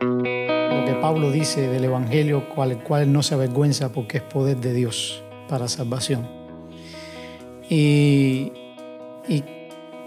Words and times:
Lo 0.00 0.84
que 0.86 0.96
Pablo 1.00 1.30
dice 1.30 1.68
del 1.68 1.84
Evangelio, 1.84 2.48
cual, 2.48 2.82
cual 2.82 3.12
no 3.12 3.22
se 3.22 3.34
avergüenza 3.34 3.92
porque 3.92 4.18
es 4.18 4.22
poder 4.22 4.56
de 4.56 4.72
Dios 4.72 5.22
para 5.48 5.68
salvación. 5.68 6.26
Y, 7.68 8.52
y, 9.28 9.44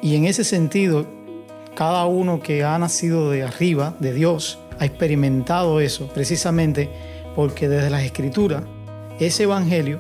y 0.02 0.16
en 0.16 0.26
ese 0.26 0.44
sentido, 0.44 1.06
cada 1.76 2.06
uno 2.06 2.40
que 2.42 2.64
ha 2.64 2.78
nacido 2.80 3.30
de 3.30 3.44
arriba, 3.44 3.96
de 4.00 4.14
Dios, 4.14 4.60
ha 4.80 4.86
experimentado 4.86 5.80
eso 5.80 6.08
precisamente 6.08 6.90
porque 7.36 7.70
desde 7.70 7.90
las 7.90 8.04
escrituras 8.04 8.64
ese 9.20 9.44
Evangelio 9.44 10.00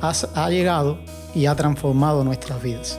ha 0.00 0.50
llegado 0.50 0.98
y 1.34 1.46
ha 1.46 1.54
transformado 1.54 2.24
nuestras 2.24 2.62
vidas. 2.62 2.98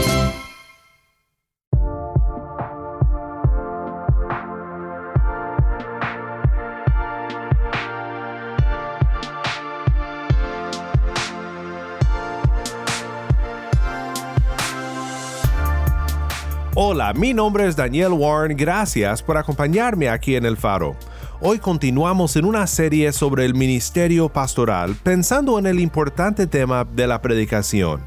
Hola, 16.93 17.13
mi 17.13 17.33
nombre 17.33 17.65
es 17.65 17.77
Daniel 17.77 18.11
Warren, 18.11 18.57
gracias 18.57 19.23
por 19.23 19.37
acompañarme 19.37 20.09
aquí 20.09 20.35
en 20.35 20.43
El 20.45 20.57
Faro. 20.57 20.97
Hoy 21.39 21.57
continuamos 21.57 22.35
en 22.35 22.43
una 22.43 22.67
serie 22.67 23.13
sobre 23.13 23.45
el 23.45 23.53
ministerio 23.53 24.27
pastoral 24.27 24.97
pensando 25.01 25.57
en 25.57 25.67
el 25.67 25.79
importante 25.79 26.47
tema 26.47 26.83
de 26.83 27.07
la 27.07 27.21
predicación. 27.21 28.01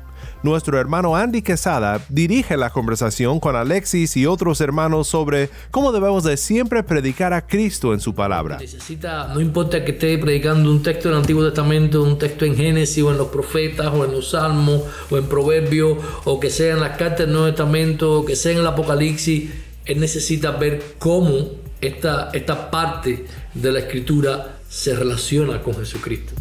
Nuestro 0.44 0.78
hermano 0.78 1.16
Andy 1.16 1.40
Quesada 1.40 2.04
dirige 2.10 2.58
la 2.58 2.68
conversación 2.68 3.40
con 3.40 3.56
Alexis 3.56 4.14
y 4.14 4.26
otros 4.26 4.60
hermanos 4.60 5.08
sobre 5.08 5.48
cómo 5.70 5.90
debemos 5.90 6.22
de 6.22 6.36
siempre 6.36 6.82
predicar 6.82 7.32
a 7.32 7.46
Cristo 7.46 7.94
en 7.94 8.00
su 8.00 8.14
palabra. 8.14 8.58
Necesita, 8.58 9.28
no 9.32 9.40
importa 9.40 9.82
que 9.86 9.92
esté 9.92 10.18
predicando 10.18 10.70
un 10.70 10.82
texto 10.82 11.08
del 11.08 11.16
Antiguo 11.16 11.42
Testamento, 11.42 12.02
un 12.02 12.18
texto 12.18 12.44
en 12.44 12.56
Génesis 12.56 13.02
o 13.02 13.10
en 13.10 13.16
los 13.16 13.28
profetas 13.28 13.86
o 13.94 14.04
en 14.04 14.12
los 14.12 14.32
Salmos 14.32 14.82
o 15.08 15.16
en 15.16 15.24
Proverbios 15.30 15.96
o 16.24 16.38
que 16.38 16.50
sea 16.50 16.74
en 16.74 16.80
las 16.80 16.98
cartas 16.98 17.20
del 17.20 17.32
Nuevo 17.32 17.46
Testamento 17.46 18.20
o 18.20 18.24
que 18.26 18.36
sea 18.36 18.52
en 18.52 18.58
el 18.58 18.66
Apocalipsis, 18.66 19.50
él 19.86 19.98
necesita 19.98 20.50
ver 20.50 20.96
cómo 20.98 21.52
esta, 21.80 22.28
esta 22.34 22.70
parte 22.70 23.24
de 23.54 23.72
la 23.72 23.78
escritura 23.78 24.58
se 24.68 24.94
relaciona 24.94 25.62
con 25.62 25.74
Jesucristo. 25.74 26.34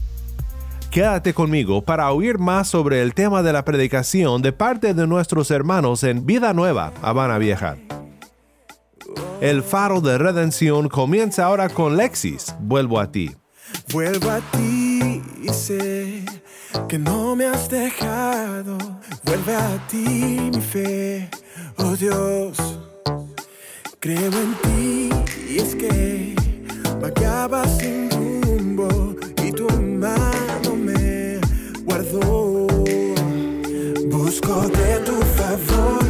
Quédate 0.94 1.34
conmigo 1.34 1.82
para 1.82 2.12
oír 2.12 2.38
más 2.38 2.68
sobre 2.68 3.02
el 3.02 3.16
tema 3.16 3.42
de 3.42 3.52
la 3.52 3.66
predicación 3.66 4.44
de 4.44 4.54
parte 4.54 4.94
de 4.94 5.08
nuestros 5.08 5.50
hermanos 5.50 6.04
en 6.04 6.28
Vida 6.28 6.54
Nueva, 6.54 6.94
Habana 7.02 7.40
Vieja. 7.40 7.78
El 9.42 9.64
faro 9.64 10.02
de 10.02 10.20
redención 10.20 10.90
comienza 10.90 11.46
ahora 11.46 11.70
con 11.70 11.98
Lexis, 11.98 12.54
Vuelvo 12.60 13.00
a 13.00 13.12
ti. 13.12 13.32
Vuelvo 13.92 14.30
a 14.30 14.40
ti 14.52 15.24
y 15.42 15.50
sé 15.50 16.26
que 16.88 17.00
no 17.00 17.36
me 17.36 17.48
has 17.48 17.68
dejado. 17.72 18.78
Vuelve 19.24 19.56
a 19.56 19.88
ti 19.88 20.52
mi 20.54 20.62
fe, 20.62 21.28
oh 21.78 21.96
Dios. 21.96 22.80
Creo 24.00 24.32
en 24.32 24.54
ti 24.62 25.10
y 25.50 25.58
es 25.58 25.74
que 25.74 26.36
vagaba 27.02 27.68
sin 27.68 28.12
rumbo 28.12 29.16
y 29.44 29.52
tu 29.52 29.68
mano 29.82 30.53
me 31.86 31.94
guardó. 31.94 32.68
Busco 34.10 34.68
de 34.70 35.00
tu 35.06 35.16
favor, 35.36 36.03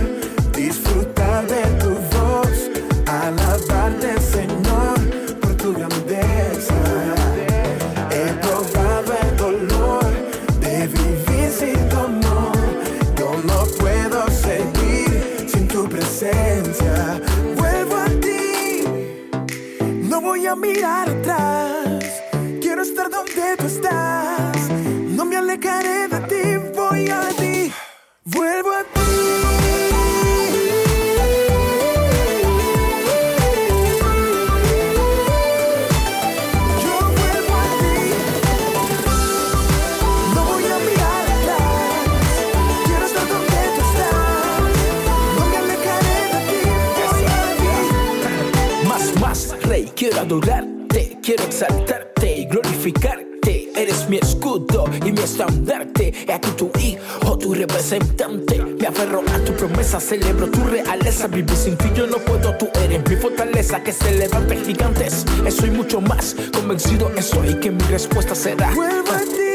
celebro 60.14 60.48
tu 60.48 60.64
realeza. 60.64 61.28
Vivir 61.28 61.56
sin 61.56 61.78
ti 61.78 61.90
yo 61.96 62.06
no 62.08 62.18
puedo, 62.18 62.56
tú 62.58 62.70
eres 62.84 63.02
mi 63.10 63.16
fortaleza 63.16 63.82
que 63.84 63.92
se 63.92 64.12
levanta 64.12 64.56
gigantes. 64.56 65.26
Soy 65.50 65.72
mucho 65.72 66.02
más 66.02 66.36
convencido 66.54 67.12
estoy 67.16 67.56
que 67.60 67.72
mi 67.72 67.84
respuesta 67.86 68.36
será. 68.36 68.72
Vuelvo 68.72 69.12
a 69.12 69.20
ti. 69.20 69.53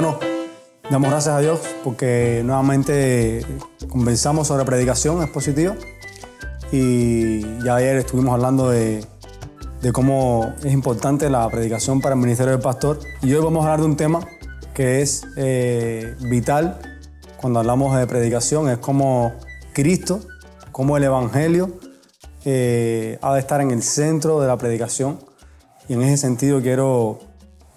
Bueno, 0.00 0.18
damos 0.90 1.10
gracias 1.10 1.34
a 1.34 1.40
Dios 1.40 1.60
porque 1.84 2.40
nuevamente 2.42 3.44
conversamos 3.90 4.46
sobre 4.48 4.64
predicación 4.64 5.22
expositiva 5.22 5.74
y 6.72 7.42
ya 7.62 7.76
ayer 7.76 7.96
estuvimos 7.96 8.32
hablando 8.32 8.70
de, 8.70 9.04
de 9.82 9.92
cómo 9.92 10.54
es 10.64 10.72
importante 10.72 11.28
la 11.28 11.46
predicación 11.50 12.00
para 12.00 12.14
el 12.14 12.20
ministerio 12.22 12.52
del 12.52 12.62
pastor. 12.62 12.98
Y 13.20 13.34
hoy 13.34 13.44
vamos 13.44 13.66
a 13.66 13.72
hablar 13.72 13.80
de 13.80 13.86
un 13.86 13.96
tema 13.96 14.20
que 14.72 15.02
es 15.02 15.26
eh, 15.36 16.14
vital 16.20 16.89
cuando 17.40 17.58
hablamos 17.58 17.96
de 17.96 18.06
predicación, 18.06 18.68
es 18.68 18.78
como 18.78 19.32
Cristo, 19.72 20.20
como 20.72 20.98
el 20.98 21.04
Evangelio 21.04 21.80
eh, 22.44 23.18
ha 23.22 23.34
de 23.34 23.40
estar 23.40 23.62
en 23.62 23.70
el 23.70 23.82
centro 23.82 24.40
de 24.40 24.46
la 24.46 24.56
predicación 24.56 25.18
Y 25.88 25.94
en 25.94 26.02
ese 26.02 26.18
sentido 26.18 26.60
quiero 26.60 27.18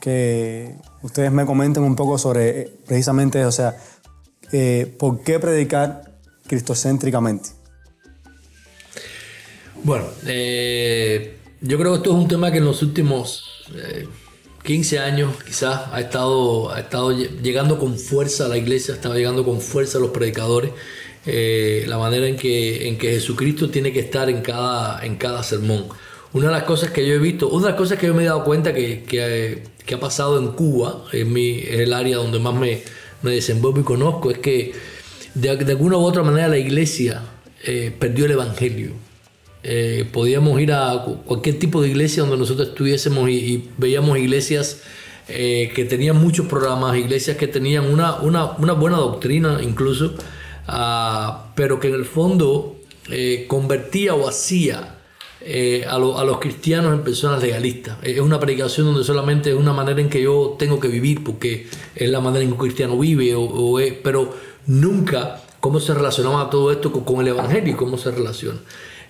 que 0.02 0.76
ustedes 1.02 1.32
me 1.32 1.46
comenten 1.46 1.84
un 1.84 1.96
poco 1.96 2.18
sobre 2.18 2.62
eh, 2.62 2.74
precisamente 2.86 3.40
eso, 3.40 3.48
o 3.48 3.52
sea, 3.54 3.78
eh, 4.52 4.94
¿por 5.00 5.22
qué 5.22 5.40
predicar 5.40 6.12
cristocéntricamente? 6.46 7.52
Bueno, 9.84 10.06
yo 11.62 11.78
creo 11.78 11.92
que 11.92 11.98
esto 11.98 12.12
es 12.12 12.16
un 12.16 12.28
tema 12.28 12.52
que 12.52 12.58
en 12.58 12.66
los 12.66 12.82
últimos 12.82 13.46
15 14.64 15.00
años 15.00 15.44
quizás 15.44 15.82
ha 15.92 16.00
estado, 16.00 16.72
ha 16.72 16.80
estado 16.80 17.12
llegando 17.12 17.78
con 17.78 17.98
fuerza 17.98 18.46
a 18.46 18.48
la 18.48 18.58
iglesia, 18.58 18.94
ha 18.94 18.98
estado 18.98 19.16
llegando 19.16 19.44
con 19.44 19.60
fuerza 19.60 19.98
a 19.98 20.02
los 20.02 20.12
predicadores. 20.12 20.72
la 21.26 21.98
manera 21.98 22.28
en 22.28 22.38
que, 22.38 22.88
en 22.88 22.98
que 22.98 23.12
Jesucristo 23.12 23.70
tiene 23.70 23.92
que 23.92 24.00
estar 24.00 24.30
en 24.30 24.42
cada, 24.42 25.06
en 25.06 25.18
cada 25.18 25.44
sermón. 25.44 25.88
Una 26.34 26.48
de 26.48 26.54
las 26.54 26.64
cosas 26.64 26.92
que 26.92 27.06
yo 27.08 27.14
he 27.14 27.20
visto, 27.20 27.50
una 27.50 27.68
de 27.68 27.72
las 27.74 27.78
cosas 27.78 28.00
que 28.00 28.08
yo 28.08 28.14
me 28.14 28.24
he 28.24 28.26
dado 28.26 28.44
cuenta 28.44 28.74
que, 28.74 29.04
que, 29.04 29.64
que 29.86 29.96
ha 29.96 30.00
pasado 30.00 30.40
en 30.40 30.54
Cuba, 30.54 31.06
en 31.12 31.32
mi, 31.32 31.60
es 31.60 31.82
el 31.82 31.94
área 31.94 32.18
donde 32.18 32.40
más 32.40 32.56
me, 32.56 32.82
me 33.22 33.32
desenvuelvo 33.32 33.82
y 33.82 33.84
conozco, 33.84 34.32
es 34.32 34.40
que 34.40 34.74
de, 35.34 35.56
de 35.58 35.72
alguna 35.72 35.98
u 35.98 36.02
otra 36.02 36.24
manera 36.24 36.48
la 36.48 36.58
iglesia 36.58 37.22
eh, 37.66 37.94
perdió 37.98 38.26
el 38.26 38.32
evangelio. 38.32 38.92
Eh, 39.64 40.08
podíamos 40.12 40.60
ir 40.60 40.74
a 40.74 41.06
cualquier 41.26 41.58
tipo 41.58 41.82
de 41.82 41.90
iglesia 41.90 42.24
donde 42.24 42.38
nosotros 42.38 42.70
estuviésemos 42.70 43.30
y, 43.30 43.70
veíamos 43.78 44.18
iglesias 44.18 44.82
eh, 45.30 45.72
que 45.74 45.86
tenían 45.86 46.18
muchos 46.18 46.48
programas, 46.48 46.98
iglesias 46.98 47.38
que 47.38 47.48
tenían 47.48 47.86
una, 47.86 48.16
una, 48.16 48.52
una 48.58 48.74
buena 48.74 48.98
doctrina 48.98 49.60
incluso, 49.64 50.16
ah, 50.68 51.52
pero 51.56 51.80
que 51.80 51.88
en 51.88 51.96
el 51.96 52.06
fondo 52.06 52.78
convertía 53.48 54.16
o 54.16 54.30
hacía 54.30 54.94
eh, 55.46 55.84
a, 55.90 56.00
los 56.00 56.40
cristianos 56.40 56.94
en 56.94 57.04
personas 57.04 57.42
legalistas. 57.42 57.98
Es 58.02 58.22
una 58.22 58.40
predicación 58.40 58.88
donde 58.88 59.04
solamente 59.04 59.50
es 59.50 59.58
una 59.58 59.74
manera 59.74 60.00
en 60.00 60.10
que 60.10 60.22
yo 60.22 60.56
tengo 60.58 60.80
que 60.80 60.88
vivir, 60.88 61.22
porque 61.22 61.68
es 61.96 62.10
la 62.10 62.22
manera 62.22 62.44
en 62.44 62.50
que 62.50 62.54
un 62.54 62.60
cristiano 62.60 62.98
vive, 62.98 63.36
o, 63.36 63.78
pero 64.02 64.34
nunca 64.68 65.42
cómo 65.60 65.82
se 65.82 65.94
relacionaba 65.94 66.50
todo 66.50 66.72
esto 66.72 66.94
con, 66.94 67.20
el 67.20 67.28
Evangelio 67.28 67.74
y 67.74 67.76
cómo 67.76 67.98
se 67.98 68.12
relaciona. 68.12 68.60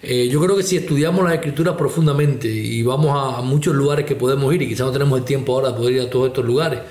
Eh, 0.06 0.28
yo 0.28 0.42
creo 0.42 0.58
que 0.58 0.64
si 0.64 0.76
estudiamos 0.76 1.24
las 1.24 1.36
escrituras 1.36 1.76
profundamente 1.78 2.50
y 2.50 2.84
vamos 2.84 3.38
a, 3.38 3.42
muchos 3.42 3.74
lugares 3.74 4.06
que 4.06 4.18
podemos 4.18 4.54
ir, 4.54 4.62
y 4.62 4.68
quizás 4.68 4.88
no 4.88 4.92
tenemos 4.92 5.18
el 5.18 5.24
tiempo 5.24 5.54
ahora 5.56 5.70
de 5.70 5.78
poder 5.78 5.94
ir 5.94 6.02
a 6.02 6.10
todos 6.10 6.28
estos 6.28 6.44
lugares, 6.44 6.82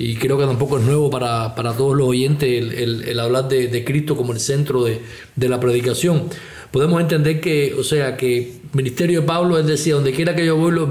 y 0.00 0.16
creo 0.16 0.38
que 0.38 0.46
tampoco 0.46 0.78
es 0.78 0.84
nuevo 0.84 1.10
para, 1.10 1.54
todos 1.76 1.94
los 1.94 2.08
oyentes 2.08 2.48
el, 2.48 3.20
hablar 3.20 3.48
de, 3.48 3.84
Cristo 3.84 4.16
como 4.16 4.32
el 4.32 4.40
centro 4.40 4.82
de, 4.82 5.00
de 5.36 5.48
la 5.50 5.60
predicación, 5.60 6.24
podemos 6.70 7.02
entender 7.02 7.40
que, 7.40 7.74
o 7.78 7.84
sea, 7.84 8.16
que 8.16 8.60
ministerio 8.72 9.20
de 9.20 9.26
Pablo, 9.26 9.58
él 9.58 9.66
decía, 9.66 9.94
donde 9.94 10.12
quiera 10.12 10.34
que 10.34 10.46
yo 10.46 10.56
voy, 10.56 10.72
lo, 10.72 10.88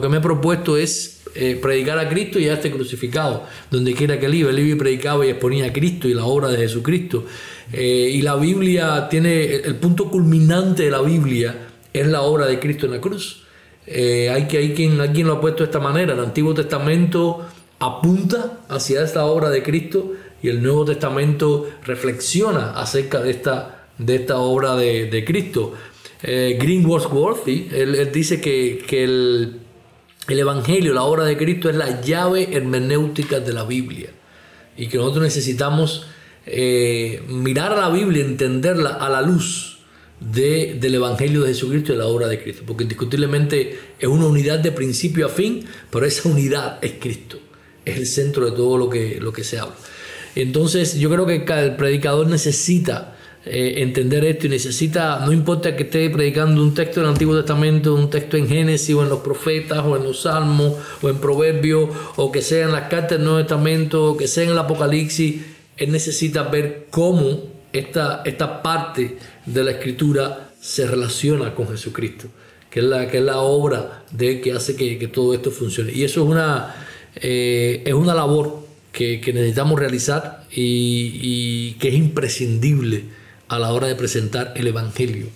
que 0.00 0.08
me 0.08 0.16
he 0.16 0.20
propuesto 0.20 0.76
es 0.76 1.22
eh, 1.34 1.58
predicar 1.60 1.98
a 1.98 2.08
Cristo 2.08 2.38
y 2.38 2.44
ya 2.44 2.54
esté 2.54 2.70
crucificado. 2.70 3.44
Donde 3.70 3.94
quiera 3.94 4.20
que 4.20 4.26
él 4.26 4.34
iba, 4.34 4.50
él 4.50 4.58
iba 4.60 4.76
y 4.76 4.78
predicaba 4.78 5.26
y 5.26 5.30
exponía 5.30 5.66
a 5.66 5.72
Cristo 5.72 6.08
y 6.08 6.14
la 6.14 6.24
obra 6.24 6.48
de 6.48 6.58
Jesucristo. 6.58 7.24
Eh, 7.72 8.10
y 8.12 8.22
la 8.22 8.36
Biblia 8.36 9.08
tiene, 9.08 9.56
el 9.56 9.76
punto 9.76 10.10
culminante 10.10 10.84
de 10.84 10.90
la 10.90 11.00
Biblia 11.00 11.68
es 11.92 12.06
la 12.06 12.22
obra 12.22 12.46
de 12.46 12.58
Cristo 12.60 12.86
en 12.86 12.92
la 12.92 13.00
cruz. 13.00 13.42
Eh, 13.86 14.30
hay, 14.30 14.46
que, 14.46 14.58
hay, 14.58 14.74
quien, 14.74 14.96
quien 15.12 15.26
lo 15.26 15.34
ha 15.34 15.40
puesto 15.40 15.62
de 15.62 15.66
esta 15.66 15.80
manera. 15.80 16.12
El 16.12 16.20
Antiguo 16.20 16.54
Testamento 16.54 17.46
apunta 17.78 18.60
hacia 18.68 19.02
esta 19.02 19.26
obra 19.26 19.50
de 19.50 19.62
Cristo 19.62 20.12
y 20.42 20.48
el 20.48 20.62
Nuevo 20.62 20.84
Testamento 20.84 21.68
reflexiona 21.84 22.72
acerca 22.72 23.20
de 23.20 23.30
esta, 23.30 23.86
de 23.98 24.16
esta 24.16 24.38
obra 24.38 24.76
de, 24.76 25.06
de 25.06 25.24
Cristo. 25.24 25.74
Eh, 26.26 26.56
Greenworthworthy, 26.58 27.68
él, 27.70 28.10
dice 28.10 28.40
que, 28.40 29.04
el, 29.04 29.60
Evangelio, 30.26 30.94
la 30.94 31.02
obra 31.02 31.24
de 31.24 31.36
Cristo, 31.36 31.68
es 31.68 31.76
la 31.76 32.00
llave 32.00 32.48
hermenéutica 32.56 33.40
de 33.40 33.52
la 33.52 33.64
Biblia 33.64 34.08
y 34.74 34.86
que 34.88 34.96
nosotros 34.96 35.22
necesitamos 35.22 36.06
eh, 36.46 37.22
mirar 37.28 37.72
a 37.72 37.76
la 37.76 37.90
Biblia, 37.90 38.24
entenderla 38.24 38.94
a 38.94 39.10
la 39.10 39.20
luz 39.20 39.80
del 40.18 40.94
Evangelio 40.94 41.42
de 41.42 41.48
Jesucristo 41.48 41.92
y 41.92 41.96
de 41.96 42.02
la 42.02 42.06
obra 42.06 42.26
de 42.26 42.42
Cristo, 42.42 42.62
porque 42.66 42.84
indiscutiblemente 42.84 43.78
es 43.98 44.08
una 44.08 44.24
unidad 44.24 44.60
de 44.60 44.72
principio 44.72 45.26
a 45.26 45.28
fin, 45.28 45.66
pero 45.90 46.06
esa 46.06 46.26
unidad 46.30 46.78
es 46.82 46.92
Cristo, 46.98 47.38
es 47.84 47.96
el 47.96 48.06
centro 48.06 48.46
de 48.46 48.52
todo 48.52 48.78
lo 48.78 48.88
que, 48.88 49.18
lo 49.20 49.32
que 49.32 49.44
se 49.44 49.58
habla. 49.58 49.76
Entonces 50.34 50.94
yo 50.98 51.10
creo 51.10 51.26
que 51.26 51.44
el 51.44 51.76
predicador 51.76 52.26
necesita 52.26 53.16
eh, 53.46 53.82
entender 53.82 54.24
esto 54.24 54.46
y 54.46 54.48
necesita, 54.48 55.24
no 55.26 55.30
importa 55.30 55.76
que 55.76 55.82
esté 55.82 56.08
predicando 56.08 56.62
un 56.62 56.72
texto 56.72 57.00
del 57.00 57.10
Antiguo 57.10 57.36
Testamento, 57.36 57.94
un 57.94 58.08
texto 58.08 58.38
en 58.38 58.48
Génesis 58.48 58.94
o 58.94 59.02
en 59.02 59.10
los 59.10 59.20
profetas 59.20 59.84
o 59.84 59.96
en 59.96 60.04
los 60.04 60.22
Salmos 60.22 60.74
o 61.02 61.10
en 61.10 61.18
Proverbios 61.18 61.90
o 62.16 62.32
que 62.32 62.40
sea 62.40 62.64
en 62.64 62.72
las 62.72 62.88
cartas 62.88 63.18
del 63.18 63.24
Nuevo 63.24 63.40
Testamento 63.40 64.12
o 64.12 64.16
que 64.16 64.28
sea 64.28 64.44
en 64.44 64.50
el 64.50 64.58
Apocalipsis, 64.58 65.42
él 65.76 65.92
necesita 65.92 66.44
ver 66.44 66.86
cómo 66.90 67.42
esta, 67.72 68.22
esta 68.24 68.62
parte 68.62 69.18
de 69.44 69.64
la 69.64 69.72
Escritura 69.72 70.52
se 70.58 70.86
relaciona 70.86 71.54
con 71.54 71.68
Jesucristo, 71.68 72.28
que 72.70 72.80
es 72.80 72.86
la, 72.86 73.08
que 73.08 73.18
es 73.18 73.24
la 73.24 73.40
obra 73.40 74.04
de 74.10 74.40
que 74.40 74.52
hace 74.52 74.74
que, 74.74 74.98
que 74.98 75.08
todo 75.08 75.34
esto 75.34 75.50
funcione. 75.50 75.92
Y 75.92 76.04
eso 76.04 76.22
es 76.22 76.30
una, 76.30 76.74
eh, 77.16 77.82
es 77.86 77.94
una 77.94 78.14
labor 78.14 78.66
que, 78.92 79.20
que 79.20 79.32
necesitamos 79.32 79.78
realizar 79.78 80.44
y, 80.50 81.20
y 81.22 81.72
que 81.74 81.88
es 81.88 81.94
imprescindible 81.94 83.04
a 83.48 83.58
la 83.58 83.72
hora 83.72 83.86
de 83.86 83.94
presentar 83.94 84.52
el 84.56 84.66
Evangelio. 84.66 85.26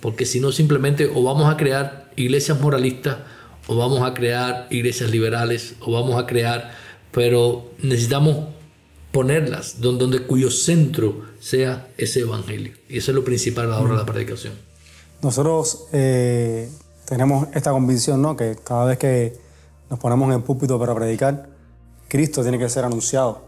Porque 0.00 0.26
si 0.26 0.40
no, 0.40 0.52
simplemente 0.52 1.10
o 1.12 1.22
vamos 1.22 1.52
a 1.52 1.56
crear 1.56 2.10
iglesias 2.16 2.60
moralistas, 2.60 3.18
o 3.66 3.76
vamos 3.76 4.02
a 4.02 4.14
crear 4.14 4.68
iglesias 4.70 5.10
liberales, 5.10 5.74
o 5.80 5.92
vamos 5.92 6.22
a 6.22 6.26
crear, 6.26 6.72
pero 7.10 7.70
necesitamos 7.82 8.48
ponerlas 9.10 9.80
donde, 9.80 10.04
donde 10.04 10.22
cuyo 10.26 10.50
centro 10.50 11.24
sea 11.40 11.88
ese 11.96 12.20
Evangelio. 12.20 12.72
Y 12.88 12.98
eso 12.98 13.10
es 13.10 13.14
lo 13.14 13.24
principal 13.24 13.66
a 13.66 13.68
la 13.70 13.80
hora 13.80 13.92
de 13.92 13.98
la 13.98 14.06
predicación. 14.06 14.52
Nosotros 15.22 15.86
eh, 15.92 16.68
tenemos 17.06 17.48
esta 17.54 17.70
convicción, 17.70 18.20
¿no? 18.20 18.36
Que 18.36 18.56
cada 18.62 18.84
vez 18.84 18.98
que 18.98 19.32
nos 19.90 19.98
ponemos 19.98 20.28
en 20.28 20.34
el 20.34 20.42
púlpito 20.42 20.78
para 20.78 20.94
predicar, 20.94 21.48
Cristo 22.08 22.42
tiene 22.42 22.58
que 22.58 22.68
ser 22.68 22.84
anunciado 22.84 23.42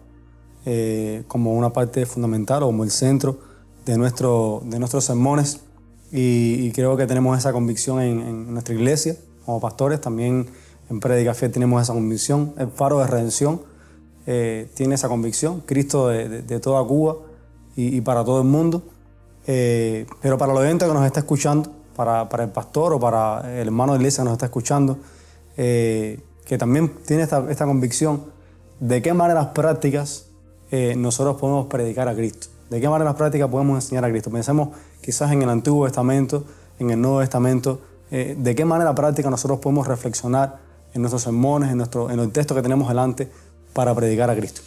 eh, 0.67 1.23
como 1.29 1.55
una 1.55 1.73
parte 1.73 2.05
fundamental 2.07 2.63
o 2.63 2.67
como 2.67 2.85
el 2.85 2.91
centro 2.91 3.39
de, 3.87 3.97
nuestro, 3.97 4.63
de 4.65 4.79
nuestros 4.79 5.05
sermones. 5.05 5.61
Y, 6.11 6.71
creo 6.73 6.97
que 6.97 7.07
tenemos 7.07 7.37
esa 7.39 7.53
convicción 7.53 8.01
en, 8.01 8.53
nuestra 8.53 8.75
iglesia, 8.75 9.17
como 9.45 9.61
pastores, 9.61 10.01
también 10.01 10.47
en 10.91 11.01
Predica 11.01 11.35
Fe 11.35 11.49
tenemos 11.51 11.83
esa 11.83 11.93
convicción, 11.93 12.55
el 12.57 12.69
faro 12.69 12.99
de 13.01 13.07
redención 13.07 13.61
eh, 14.27 14.71
tiene 14.75 14.95
esa 14.95 15.09
convicción, 15.09 15.63
Cristo 15.67 16.09
de, 16.09 16.61
toda 16.61 16.83
Cuba 16.87 17.17
y, 17.77 18.01
para 18.01 18.25
todo 18.25 18.41
el 18.41 18.49
mundo, 18.49 18.83
eh, 19.47 20.07
pero 20.23 20.39
para 20.39 20.53
el 20.53 20.59
oyente 20.59 20.87
que 20.87 20.95
nos 20.95 21.05
está 21.05 21.21
escuchando, 21.21 21.73
para, 21.95 22.29
para, 22.29 22.45
el 22.45 22.51
pastor 22.51 22.95
o 22.95 23.01
para 23.01 23.61
el 23.61 23.67
hermano 23.69 23.93
de 23.93 23.99
iglesia 23.99 24.23
que 24.23 24.27
nos 24.27 24.35
está 24.35 24.47
escuchando, 24.47 24.99
que 26.49 26.59
también 26.59 26.89
tiene 27.07 27.23
esta, 27.23 27.49
esta, 27.51 27.67
convicción, 27.67 28.25
de 28.81 29.03
qué 29.03 29.13
maneras 29.13 29.49
prácticas 29.49 30.25
nosotros 30.97 31.37
podemos 31.41 31.67
predicar 31.67 32.09
a 32.09 32.15
Cristo. 32.15 32.49
¿De 32.71 32.81
qué 32.81 32.89
manera 32.89 33.15
práctica 33.17 33.49
podemos 33.49 33.83
enseñar 33.83 34.05
a 34.05 34.11
Cristo? 34.11 34.31
Pensemos 34.31 34.69
quizás 35.01 35.33
en 35.33 35.43
el 35.43 35.49
Antiguo 35.49 35.87
Testamento, 35.87 36.45
en 36.79 36.91
el 36.91 37.01
Nuevo 37.01 37.21
Testamento, 37.21 37.81
eh, 38.11 38.35
de 38.39 38.55
qué 38.55 38.65
manera 38.65 38.95
práctica 38.95 39.31
nosotros 39.31 39.59
podemos 39.61 39.87
reflexionar 39.87 40.59
en 40.95 41.03
nuestros 41.03 41.23
sermones, 41.23 41.71
en, 41.71 41.79
nuestro, 41.79 42.11
en 42.11 42.19
el 42.21 42.31
texto 42.31 42.55
que 42.55 42.63
tenemos 42.63 42.89
delante 42.89 43.31
para 43.73 43.95
predicar 43.95 44.31
a 44.31 44.37
Cristo. 44.37 44.61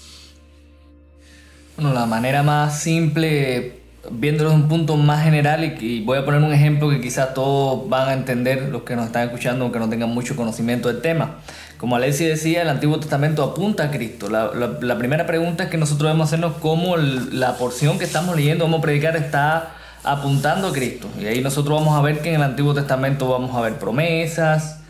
Bueno, 1.75 1.93
la 1.93 2.05
manera 2.05 2.43
más 2.43 2.79
simple, 2.79 3.80
viéndolo 4.09 4.49
desde 4.49 4.63
un 4.63 4.69
punto 4.69 4.97
más 4.97 5.23
general, 5.23 5.77
y, 5.79 6.03
voy 6.03 6.17
a 6.17 6.25
poner 6.25 6.41
un 6.41 6.53
ejemplo 6.53 6.89
que 6.89 6.99
quizás 6.99 7.33
todos 7.33 7.87
van 7.87 8.09
a 8.09 8.13
entender, 8.13 8.69
los 8.69 8.83
que 8.83 8.95
nos 8.95 9.05
están 9.05 9.23
escuchando, 9.23 9.65
aunque 9.65 9.79
no 9.79 9.89
tengan 9.89 10.09
mucho 10.09 10.35
conocimiento 10.35 10.87
del 10.87 11.01
tema. 11.01 11.37
Como 11.77 11.95
Alexi 11.95 12.25
decía, 12.25 12.61
el 12.61 12.69
Antiguo 12.69 12.99
Testamento 12.99 13.43
apunta 13.43 13.85
a 13.85 13.91
Cristo. 13.91 14.29
La, 14.29 14.97
primera 14.97 15.25
pregunta 15.25 15.63
es 15.63 15.69
que 15.69 15.77
nosotros 15.77 16.09
debemos 16.09 16.27
hacernos 16.27 16.53
cómo 16.61 16.97
la 16.97 17.57
porción 17.57 17.97
que 17.97 18.05
estamos 18.05 18.35
leyendo, 18.35 18.65
cómo 18.65 18.81
predicar, 18.81 19.15
está 19.15 19.75
apuntando 20.03 20.67
a 20.67 20.73
Cristo. 20.73 21.07
Y 21.19 21.25
ahí 21.25 21.41
nosotros 21.41 21.79
vamos 21.79 21.97
a 21.97 22.01
ver 22.01 22.19
que 22.19 22.29
en 22.29 22.35
el 22.35 22.43
Antiguo 22.43 22.73
Testamento 22.73 23.29
vamos 23.29 23.55
a 23.55 23.61
ver 23.61 23.79
promesas 23.79 24.81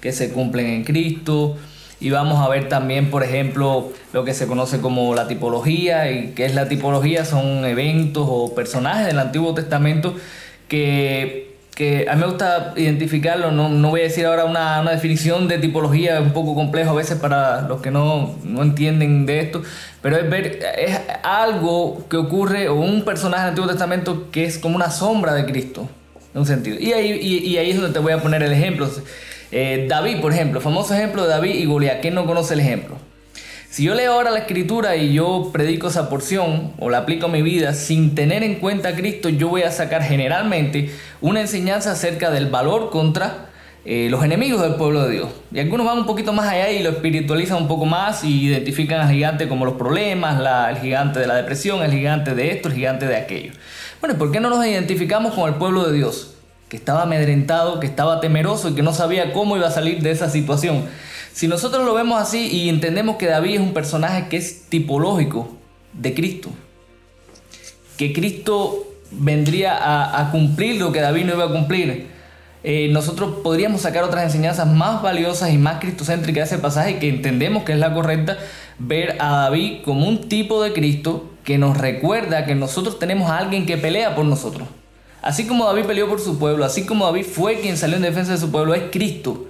que 0.00 0.12
se 0.12 0.32
cumplen 0.32 0.66
en 0.66 0.84
Cristo. 0.84 1.56
Y 2.00 2.10
vamos 2.10 2.44
a 2.44 2.48
ver 2.48 2.68
también, 2.68 3.10
por 3.10 3.22
ejemplo, 3.22 3.92
lo 4.12 4.24
que 4.24 4.32
se 4.34 4.46
conoce 4.46 4.80
como 4.80 5.14
la 5.14 5.28
tipología. 5.28 6.10
¿Y 6.10 6.28
qué 6.28 6.46
es 6.46 6.54
la 6.54 6.68
tipología? 6.68 7.24
Son 7.24 7.64
eventos 7.64 8.26
o 8.28 8.54
personajes 8.54 9.06
del 9.06 9.18
Antiguo 9.18 9.54
Testamento 9.54 10.14
que 10.68 11.50
a 12.08 12.14
mí 12.14 12.20
me 12.20 12.26
gusta 12.26 12.74
identificarlo, 12.76 13.52
no, 13.52 13.68
no 13.68 13.90
voy 13.90 14.00
a 14.00 14.04
decir 14.04 14.26
ahora 14.26 14.44
una, 14.44 14.80
una, 14.80 14.90
definición 14.90 15.48
de 15.48 15.58
tipología 15.58 16.20
un 16.20 16.32
poco 16.32 16.54
complejo 16.54 16.90
a 16.90 16.94
veces 16.94 17.18
para 17.18 17.62
los 17.62 17.80
que 17.80 17.90
no, 17.90 18.36
no, 18.44 18.62
entienden 18.62 19.24
de 19.24 19.40
esto, 19.40 19.62
pero 20.02 20.16
es 20.16 20.28
ver, 20.28 20.60
es 20.76 21.00
algo 21.22 22.06
que 22.08 22.18
ocurre, 22.18 22.68
o 22.68 22.74
un 22.74 23.02
personaje 23.02 23.42
del 23.42 23.50
Antiguo 23.50 23.70
Testamento 23.70 24.30
que 24.30 24.44
es 24.44 24.58
como 24.58 24.76
una 24.76 24.90
sombra 24.90 25.32
de 25.32 25.46
Cristo, 25.46 25.88
en 26.34 26.40
un 26.40 26.46
sentido. 26.46 26.76
Y 26.78 26.92
ahí, 26.92 27.12
y, 27.12 27.56
ahí 27.56 27.70
es 27.70 27.76
donde 27.76 27.92
te 27.92 27.98
voy 27.98 28.12
a 28.12 28.20
poner 28.20 28.42
el 28.42 28.52
ejemplo. 28.52 28.88
Eh, 29.52 29.86
David, 29.88 30.20
por 30.20 30.32
ejemplo, 30.32 30.60
famoso 30.60 30.94
ejemplo 30.94 31.22
de 31.22 31.28
David 31.28 31.54
y 31.54 31.66
Goliat. 31.66 32.00
¿Quién 32.00 32.14
no 32.14 32.26
conoce 32.26 32.54
el 32.54 32.60
ejemplo? 32.60 32.96
Si 33.70 33.84
yo 33.84 33.94
leo 33.94 34.14
ahora 34.14 34.32
la 34.32 34.40
escritura 34.40 34.96
y 34.96 35.12
yo 35.12 35.50
predico 35.52 35.88
esa 35.88 36.08
porción 36.08 36.72
o 36.78 36.90
la 36.90 36.98
aplico 36.98 37.26
a 37.26 37.28
mi 37.28 37.40
vida 37.40 37.72
sin 37.72 38.16
tener 38.16 38.42
en 38.42 38.56
cuenta 38.56 38.88
a 38.88 38.94
Cristo, 38.94 39.28
yo 39.28 39.48
voy 39.48 39.62
a 39.62 39.70
sacar 39.70 40.02
generalmente 40.02 40.90
una 41.20 41.40
enseñanza 41.40 41.92
acerca 41.92 42.32
del 42.32 42.46
valor 42.46 42.90
contra 42.90 43.50
eh, 43.84 44.08
los 44.10 44.24
enemigos 44.24 44.60
del 44.60 44.74
pueblo 44.74 45.04
de 45.04 45.12
Dios. 45.12 45.28
Y 45.52 45.60
algunos 45.60 45.86
van 45.86 45.98
un 45.98 46.06
poquito 46.06 46.32
más 46.32 46.48
allá 46.48 46.70
y 46.70 46.82
lo 46.82 46.90
espiritualizan 46.90 47.58
un 47.58 47.68
poco 47.68 47.86
más 47.86 48.24
y 48.24 48.46
identifican 48.46 49.00
al 49.00 49.12
gigante 49.12 49.48
como 49.48 49.64
los 49.64 49.74
problemas, 49.74 50.40
el 50.68 50.78
gigante 50.78 51.20
de 51.20 51.28
la 51.28 51.36
depresión, 51.36 51.82
el 51.82 51.92
gigante 51.92 52.34
de 52.34 52.50
esto, 52.50 52.68
el 52.68 52.74
gigante 52.74 53.06
de 53.06 53.16
aquello. 53.16 53.52
Bueno, 54.00 54.18
¿por 54.18 54.32
qué 54.32 54.40
no 54.40 54.50
nos 54.50 54.66
identificamos 54.66 55.32
con 55.34 55.48
el 55.48 55.54
pueblo 55.54 55.88
de 55.88 55.96
Dios? 55.96 56.34
Que 56.70 56.78
estaba 56.78 57.02
amedrentado, 57.02 57.80
que 57.80 57.86
estaba 57.86 58.20
temeroso 58.20 58.70
y 58.70 58.74
que 58.74 58.82
no 58.82 58.94
sabía 58.94 59.34
cómo 59.34 59.58
iba 59.58 59.66
a 59.68 59.70
salir 59.70 60.00
de 60.00 60.10
esa 60.10 60.30
situación. 60.30 60.84
Si 61.32 61.46
nosotros 61.46 61.84
lo 61.84 61.94
vemos 61.94 62.20
así 62.20 62.48
y 62.48 62.68
entendemos 62.68 63.16
que 63.16 63.26
David 63.26 63.56
es 63.56 63.60
un 63.60 63.74
personaje 63.74 64.28
que 64.28 64.38
es 64.38 64.68
tipológico 64.68 65.50
de 65.92 66.14
Cristo, 66.14 66.50
que 67.96 68.12
Cristo 68.12 68.86
vendría 69.10 70.18
a, 70.18 70.30
cumplir 70.30 70.80
lo 70.80 70.92
que 70.92 71.00
David 71.00 71.26
no 71.26 71.34
iba 71.34 71.44
a 71.44 71.52
cumplir, 71.52 72.06
eh, 72.62 72.88
nosotros 72.92 73.36
podríamos 73.42 73.82
sacar 73.82 74.04
otras 74.04 74.24
enseñanzas 74.24 74.66
más 74.66 75.02
valiosas 75.02 75.50
y 75.50 75.58
más 75.58 75.80
cristocéntricas 75.80 76.48
de 76.48 76.54
ese 76.56 76.62
pasaje 76.62 76.98
que 76.98 77.08
entendemos 77.08 77.64
que 77.64 77.72
es 77.72 77.78
la 77.78 77.94
correcta, 77.94 78.38
ver 78.78 79.16
a 79.18 79.42
David 79.42 79.82
como 79.84 80.08
un 80.08 80.28
tipo 80.28 80.62
de 80.62 80.72
Cristo 80.72 81.30
que 81.44 81.58
nos 81.58 81.76
recuerda 81.76 82.44
que 82.44 82.54
nosotros 82.54 82.98
tenemos 82.98 83.30
a 83.30 83.38
alguien 83.38 83.66
que 83.66 83.76
pelea 83.76 84.14
por 84.14 84.24
nosotros. 84.24 84.68
Así 85.22 85.46
como 85.46 85.66
David 85.66 85.84
peleó 85.84 86.08
por 86.08 86.20
su 86.20 86.38
pueblo, 86.38 86.64
así 86.64 86.86
como 86.86 87.04
David 87.04 87.24
fue 87.24 87.60
quien 87.60 87.76
salió 87.76 87.96
en 87.96 88.02
defensa 88.02 88.32
de 88.32 88.38
su 88.38 88.50
pueblo, 88.50 88.74
es 88.74 88.84
Cristo 88.90 89.46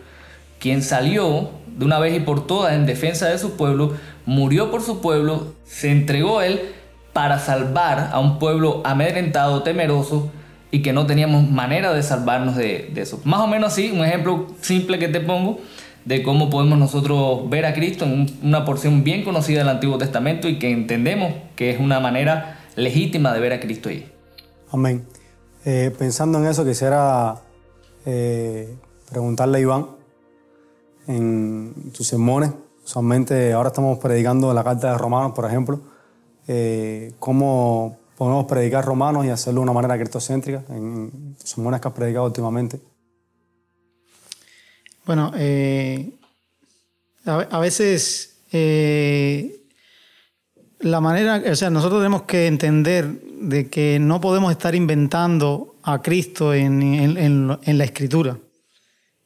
quien 0.61 0.83
salió 0.83 1.51
de 1.77 1.85
una 1.85 1.99
vez 1.99 2.15
y 2.15 2.21
por 2.21 2.47
todas 2.47 2.75
en 2.75 2.87
defensa 2.87 3.29
de 3.29 3.39
su 3.39 3.57
pueblo, 3.57 3.95
murió 4.27 4.71
por 4.71 4.83
su 4.83 5.01
pueblo, 5.01 5.55
se 5.65 5.91
entregó 5.91 6.43
él 6.43 6.61
para 7.13 7.39
salvar 7.39 8.11
a 8.13 8.21
un 8.21 8.39
pueblo 8.39 8.83
amedrentado, 8.85 9.63
temeroso 9.63 10.31
y 10.71 10.83
que 10.83 10.93
no 10.93 11.07
teníamos 11.07 11.51
manera 11.51 11.93
de 11.93 12.03
salvarnos 12.03 12.55
de, 12.55 12.93
eso. 12.97 13.21
Más 13.25 13.41
o 13.41 13.47
menos 13.47 13.73
así, 13.73 13.91
un 13.91 14.05
ejemplo 14.05 14.49
simple 14.61 14.99
que 14.99 15.09
te 15.09 15.21
pongo 15.21 15.59
de 16.05 16.23
cómo 16.23 16.51
podemos 16.51 16.79
nosotros 16.79 17.49
ver 17.49 17.67
a 17.67 17.75
Cristo 17.75 18.05
en 18.05 18.27
una 18.43 18.65
porción 18.65 19.03
bien 19.03 19.25
conocida 19.25 19.61
del 19.61 19.69
Antiguo 19.69 19.99
Testamento 19.99 20.49
y 20.49 20.59
que 20.59 20.71
entendemos 20.71 21.33
que 21.57 21.71
es 21.71 21.81
una 21.81 21.99
manera 21.99 22.61
legítima 22.77 23.33
de 23.33 23.41
ver 23.41 23.55
a 23.55 23.61
Cristo 23.61 23.89
ahí. 23.89 24.07
Amén. 24.71 25.05
Eh, 25.65 25.95
pensando 25.99 26.39
en 26.39 26.47
eso, 26.47 26.65
quisiera 26.65 27.43
eh, 28.07 28.75
preguntarle 29.11 29.59
a 29.59 29.61
Iván, 29.61 29.87
en 31.07 31.93
tus 31.93 32.07
sermones. 32.07 32.53
Usualmente 32.85 33.53
ahora 33.53 33.69
estamos 33.69 33.99
predicando 33.99 34.55
la 34.55 34.65
carta 34.65 34.93
de 34.93 34.99
Romanos, 34.99 35.33
por 35.35 35.45
ejemplo. 35.45 35.81
Eh, 36.49 37.13
¿Cómo 37.19 37.99
podemos 38.17 38.47
predicar 38.47 38.85
Romanos 38.85 39.27
y 39.27 39.29
hacerlo 39.29 39.61
de 39.61 39.65
una 39.65 39.73
manera 39.73 39.99
cristocéntrica 39.99 40.65
en 40.71 41.37
tus 41.39 41.51
sermones 41.51 41.81
que 41.81 41.89
has 41.89 41.95
predicado 41.95 42.27
últimamente? 42.27 42.81
Bueno, 45.05 45.33
eh, 45.37 46.11
a, 47.27 47.59
veces 47.59 48.39
la 50.81 51.01
manera, 51.01 51.43
o 51.51 51.55
sea, 51.55 51.69
nosotros 51.69 52.01
tenemos 52.01 52.23
que 52.23 52.47
entender 52.47 53.30
de 53.41 53.69
que 53.69 53.99
no 53.99 54.21
podemos 54.21 54.53
estar 54.53 54.75
inventando 54.75 55.75
a 55.83 56.03
Cristo 56.03 56.55
en, 56.55 56.83
en 56.83 57.79
la 57.79 57.85
Escritura. 57.85 58.39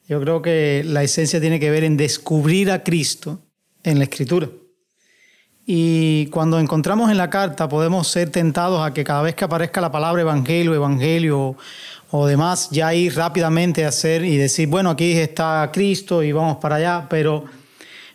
Yo 0.07 0.21
creo 0.21 0.41
que 0.41 0.83
la 0.85 1.03
esencia 1.03 1.41
tiene 1.41 1.59
que 1.59 1.71
ver 1.71 1.83
en 1.85 1.97
descubrir 1.97 2.71
a 2.71 2.83
Cristo 2.83 3.41
en 3.83 3.99
la 3.99 4.05
Escritura. 4.05 4.49
Y 5.67 6.27
cuando 6.27 6.61
encontramos 6.61 7.11
en 7.11 7.17
la 7.17 7.31
carta 7.31 7.69
podemos 7.69 8.07
ser 8.09 8.31
tentados 8.31 8.87
a 8.87 8.93
que 8.93 9.03
cada 9.03 9.23
vez 9.23 9.35
que 9.35 9.45
aparezca 9.45 9.81
la 9.81 9.91
palabra 9.91 10.21
evangelio, 10.21 10.75
evangelio 10.75 11.57
o 12.11 12.27
demás, 12.27 12.69
ya 12.71 12.95
ir 12.95 13.17
rápidamente 13.17 13.85
a 13.85 13.89
hacer 13.89 14.25
y 14.25 14.37
decir, 14.37 14.69
bueno, 14.69 14.91
aquí 14.91 15.13
está 15.13 15.71
Cristo 15.73 16.23
y 16.23 16.33
vamos 16.33 16.59
para 16.59 16.77
allá. 16.77 17.07
Pero 17.09 17.47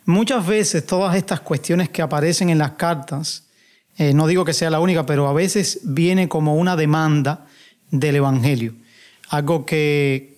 muchas 0.06 0.46
veces 0.46 0.86
todas 0.86 1.16
estas 1.16 1.40
cuestiones 1.40 1.88
que 1.88 2.02
aparecen 2.02 2.50
en 2.50 2.58
las 2.58 2.72
cartas, 2.72 3.44
eh, 4.00 4.14
no 4.14 4.26
digo 4.26 4.44
que 4.44 4.52
sea 4.52 4.70
la 4.70 4.80
única, 4.80 5.06
pero 5.06 5.28
a 5.28 5.32
veces 5.32 5.80
viene 5.84 6.28
como 6.28 6.56
una 6.56 6.74
demanda 6.74 7.46
del 7.90 8.16
evangelio 8.16 8.74
algo 9.30 9.64
que, 9.64 10.34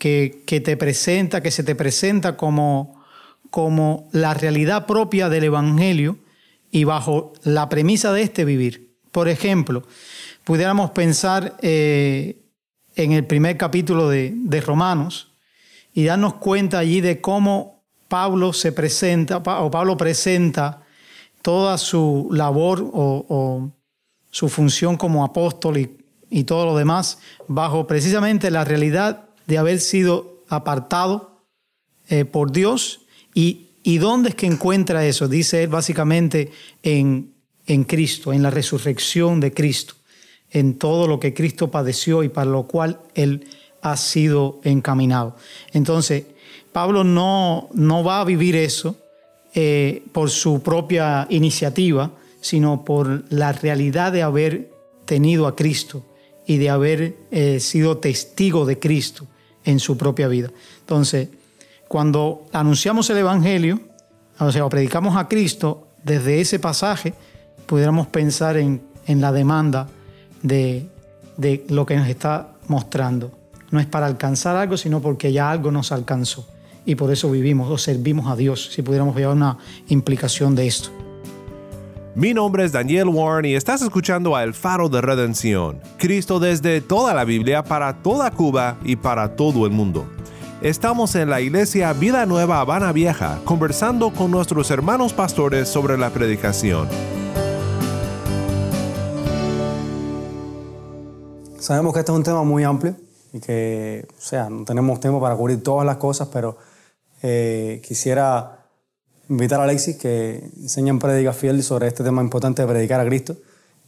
te 0.47 0.76
presenta, 0.76 1.40
que 1.40 1.50
se 1.50 1.64
te 1.64 1.75
presenta 1.75 2.37
como, 2.37 3.02
como 3.50 4.09
la 4.12 4.35
realidad 4.35 4.87
propia 4.87 5.31
del 5.31 5.45
Evangelio 5.45 6.19
y 6.71 6.85
bajo 6.85 7.33
la 7.42 7.71
premisa 7.71 8.12
de 8.12 8.23
este 8.23 8.45
vivir. 8.45 8.95
Por 9.11 9.28
ejemplo, 9.28 9.83
pudiéramos 10.45 10.90
pensar 10.90 11.57
eh, 11.62 12.42
en 12.95 13.12
el 13.12 13.25
primer 13.25 13.57
capítulo 13.57 14.11
de, 14.11 14.62
Romanos 14.64 15.33
y 15.95 16.04
darnos 16.04 16.35
cuenta 16.35 16.78
allí 16.78 17.00
de 17.00 17.23
cómo 17.23 17.83
Pablo 18.09 18.52
se 18.52 18.73
presenta, 18.73 19.38
o 19.38 19.71
Pablo 19.71 19.97
presenta 19.97 20.82
toda 21.42 21.76
su 21.78 22.28
labor 22.32 22.88
o, 22.92 23.70
su 24.30 24.49
función 24.49 24.96
como 24.96 25.25
apóstol 25.25 25.76
y 25.76 26.02
y 26.32 26.44
todo 26.44 26.64
lo 26.64 26.76
demás 26.76 27.18
bajo 27.46 27.87
precisamente 27.87 28.50
la 28.50 28.64
realidad 28.64 29.28
de 29.46 29.58
haber 29.58 29.80
sido 29.80 30.42
apartado 30.49 31.44
eh, 32.08 32.25
por 32.25 32.52
Dios. 32.52 33.02
Y, 33.34 33.68
¿Y 33.82 33.99
dónde 33.99 34.30
es 34.30 34.34
que 34.34 34.46
encuentra 34.46 35.04
eso? 35.04 35.28
Dice 35.28 35.62
él 35.62 35.68
básicamente 35.68 36.50
en, 36.82 37.34
en 37.66 37.84
Cristo, 37.84 38.32
en 38.32 38.42
la 38.42 38.50
resurrección 38.50 39.40
de 39.40 39.52
Cristo, 39.52 39.94
en 40.50 40.78
todo 40.78 41.06
lo 41.06 41.20
que 41.20 41.34
Cristo 41.34 41.70
padeció 41.70 42.22
y 42.22 42.30
para 42.30 42.50
lo 42.50 42.62
cual 42.62 43.00
él 43.14 43.46
ha 43.82 43.96
sido 43.99 44.61
encaminado. 44.64 45.37
Entonces, 45.72 46.25
Pablo 46.72 47.04
no, 47.04 47.68
no 47.75 48.02
va 48.02 48.20
a 48.20 48.25
vivir 48.25 48.56
eso 48.56 48.96
eh, 49.54 50.02
por 50.12 50.30
su 50.30 50.62
propia 50.62 51.26
iniciativa, 51.30 52.12
sino 52.40 52.85
por 52.85 53.25
la 53.30 53.52
realidad 53.52 54.11
de 54.11 54.23
haber 54.23 54.71
tenido 55.04 55.47
a 55.47 55.54
Cristo 55.54 56.02
y 56.47 56.56
de 56.56 56.71
haber 56.71 57.16
eh, 57.30 57.61
sido 57.61 57.99
testigo 57.99 58.64
de 58.64 58.78
Cristo 58.78 59.26
en 59.64 59.78
su 59.78 59.97
propia 59.97 60.28
vida. 60.28 60.50
Entonces, 60.80 61.28
cuando 61.87 62.47
anunciamos 62.52 63.11
el 63.11 63.18
Evangelio, 63.18 63.80
o 64.38 64.50
sea, 64.50 64.68
predicamos 64.68 65.16
a 65.16 65.28
Cristo, 65.28 65.88
desde 66.02 66.40
ese 66.40 66.59
pasaje 66.59 67.14
pudiéramos 67.66 68.06
pensar 68.06 68.56
en, 68.56 68.80
la 69.06 69.32
demanda 69.32 69.88
de, 70.42 70.88
de 71.37 71.64
lo 71.68 71.85
que 71.85 71.97
nos 71.97 72.09
está 72.09 72.54
mostrando. 72.68 73.32
No 73.71 73.80
es 73.80 73.87
para 73.87 74.06
alcanzar 74.06 74.56
algo, 74.56 74.76
sino 74.76 75.02
porque 75.02 75.32
ya 75.32 75.50
algo 75.50 75.71
nos 75.71 75.92
alcanzó. 75.92 76.49
Y 76.85 76.97
por 76.97 77.12
eso 77.12 77.31
vivimos 77.31 77.71
o 77.71 77.79
servimos 77.79 78.31
a 78.31 78.37
Dios, 78.37 78.71
si 78.73 78.83
pudiéramos 78.83 79.15
ver 79.15 79.29
una 79.29 79.59
implicación 79.89 80.55
de 80.55 80.67
esto. 80.67 80.91
Mi 82.15 82.35
nombre 82.35 82.65
es 82.65 82.73
Daniel 82.73 83.09
Warren 83.09 83.51
y 83.51 83.55
estás 83.55 83.81
escuchando 83.81 84.37
a 84.37 84.43
El 84.43 84.53
Faro 84.53 84.91
de 84.91 85.01
Redención, 85.01 85.81
Cristo 85.97 86.41
desde 86.41 86.83
toda 86.83 87.15
la 87.15 87.25
Biblia 87.25 87.65
para 87.65 88.03
toda 88.03 88.31
Cuba 88.31 88.77
y 88.85 88.97
para 88.97 89.35
todo 89.35 89.65
el 89.65 89.73
mundo. 89.73 90.05
Estamos 90.61 91.15
en 91.15 91.31
la 91.31 91.41
iglesia 91.41 91.93
Vida 91.95 92.27
Nueva 92.27 92.61
Habana 92.61 92.93
Vieja 92.93 93.41
conversando 93.45 94.12
con 94.12 94.31
nuestros 94.31 94.71
hermanos 94.71 95.15
pastores 95.15 95.69
sobre 95.69 95.97
la 95.97 96.11
predicación. 96.11 96.87
Sabemos 101.59 101.95
que 101.95 102.01
este 102.01 102.12
es 102.12 102.19
un 102.19 102.25
tema 102.25 102.43
muy 102.43 102.65
amplio 102.65 102.95
y 103.33 103.41
que, 103.41 104.07
o 104.11 104.21
sea, 104.21 104.51
no 104.51 104.65
tenemos 104.65 105.01
tiempo 105.01 105.21
para 105.21 105.35
cubrir 105.35 105.62
todas 105.62 105.87
las 105.87 105.97
cosas, 105.97 106.29
pero 106.31 106.59
eh, 107.23 107.81
quisiera 107.87 108.67
invitar 109.29 109.61
a 109.61 109.64
Alexis 109.64 109.97
que 109.97 110.50
enseña 110.61 110.91
en 110.91 110.99
Predica 110.99 111.33
Fiel 111.33 111.62
sobre 111.62 111.87
este 111.87 112.02
tema 112.02 112.21
importante 112.21 112.62
de 112.62 112.69
predicar 112.69 113.00
a 113.00 113.07
Cristo 113.07 113.37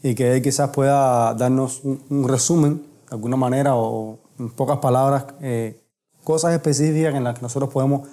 y 0.03 0.15
que 0.15 0.37
él 0.37 0.43
quizás 0.43 0.71
pueda 0.71 1.35
darnos 1.35 1.83
un, 1.83 2.29
resumen, 2.29 2.77
de 3.09 3.15
alguna 3.17 3.37
manera, 3.37 3.75
o 3.75 4.19
en 4.39 4.51
pocas 4.51 4.79
palabras, 4.79 5.25
eh, 5.41 5.81
cosas 6.23 6.53
específicas 6.53 7.15
en 7.15 7.25
las 7.25 7.35
que 7.35 7.43
nosotros 7.43 7.71
podemos 7.71 8.09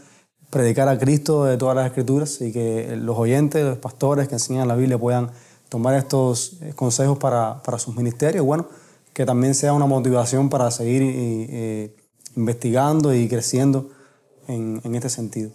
predicar 0.49 0.87
a 0.87 0.97
Cristo 0.97 1.45
de 1.45 1.57
todas 1.57 1.75
las 1.75 1.85
escrituras 1.85 2.41
y 2.41 2.51
que 2.51 2.95
los 2.97 3.17
oyentes, 3.17 3.63
los 3.63 3.77
pastores 3.77 4.27
que 4.27 4.35
enseñan 4.35 4.67
la 4.67 4.75
Biblia 4.75 4.97
puedan 4.97 5.29
tomar 5.69 5.95
estos 5.95 6.57
eh, 6.61 6.73
consejos 6.75 7.17
para, 7.19 7.61
para 7.61 7.77
sus 7.77 7.95
ministerios. 7.95 8.45
Bueno, 8.45 8.65
que 9.13 9.25
también 9.25 9.53
sea 9.53 9.73
una 9.73 9.85
motivación 9.85 10.49
para 10.49 10.71
seguir 10.71 11.93
investigando 12.35 13.13
y 13.13 13.27
creciendo 13.27 13.89
en, 14.51 14.95
este 14.95 15.09
sentido. 15.09 15.51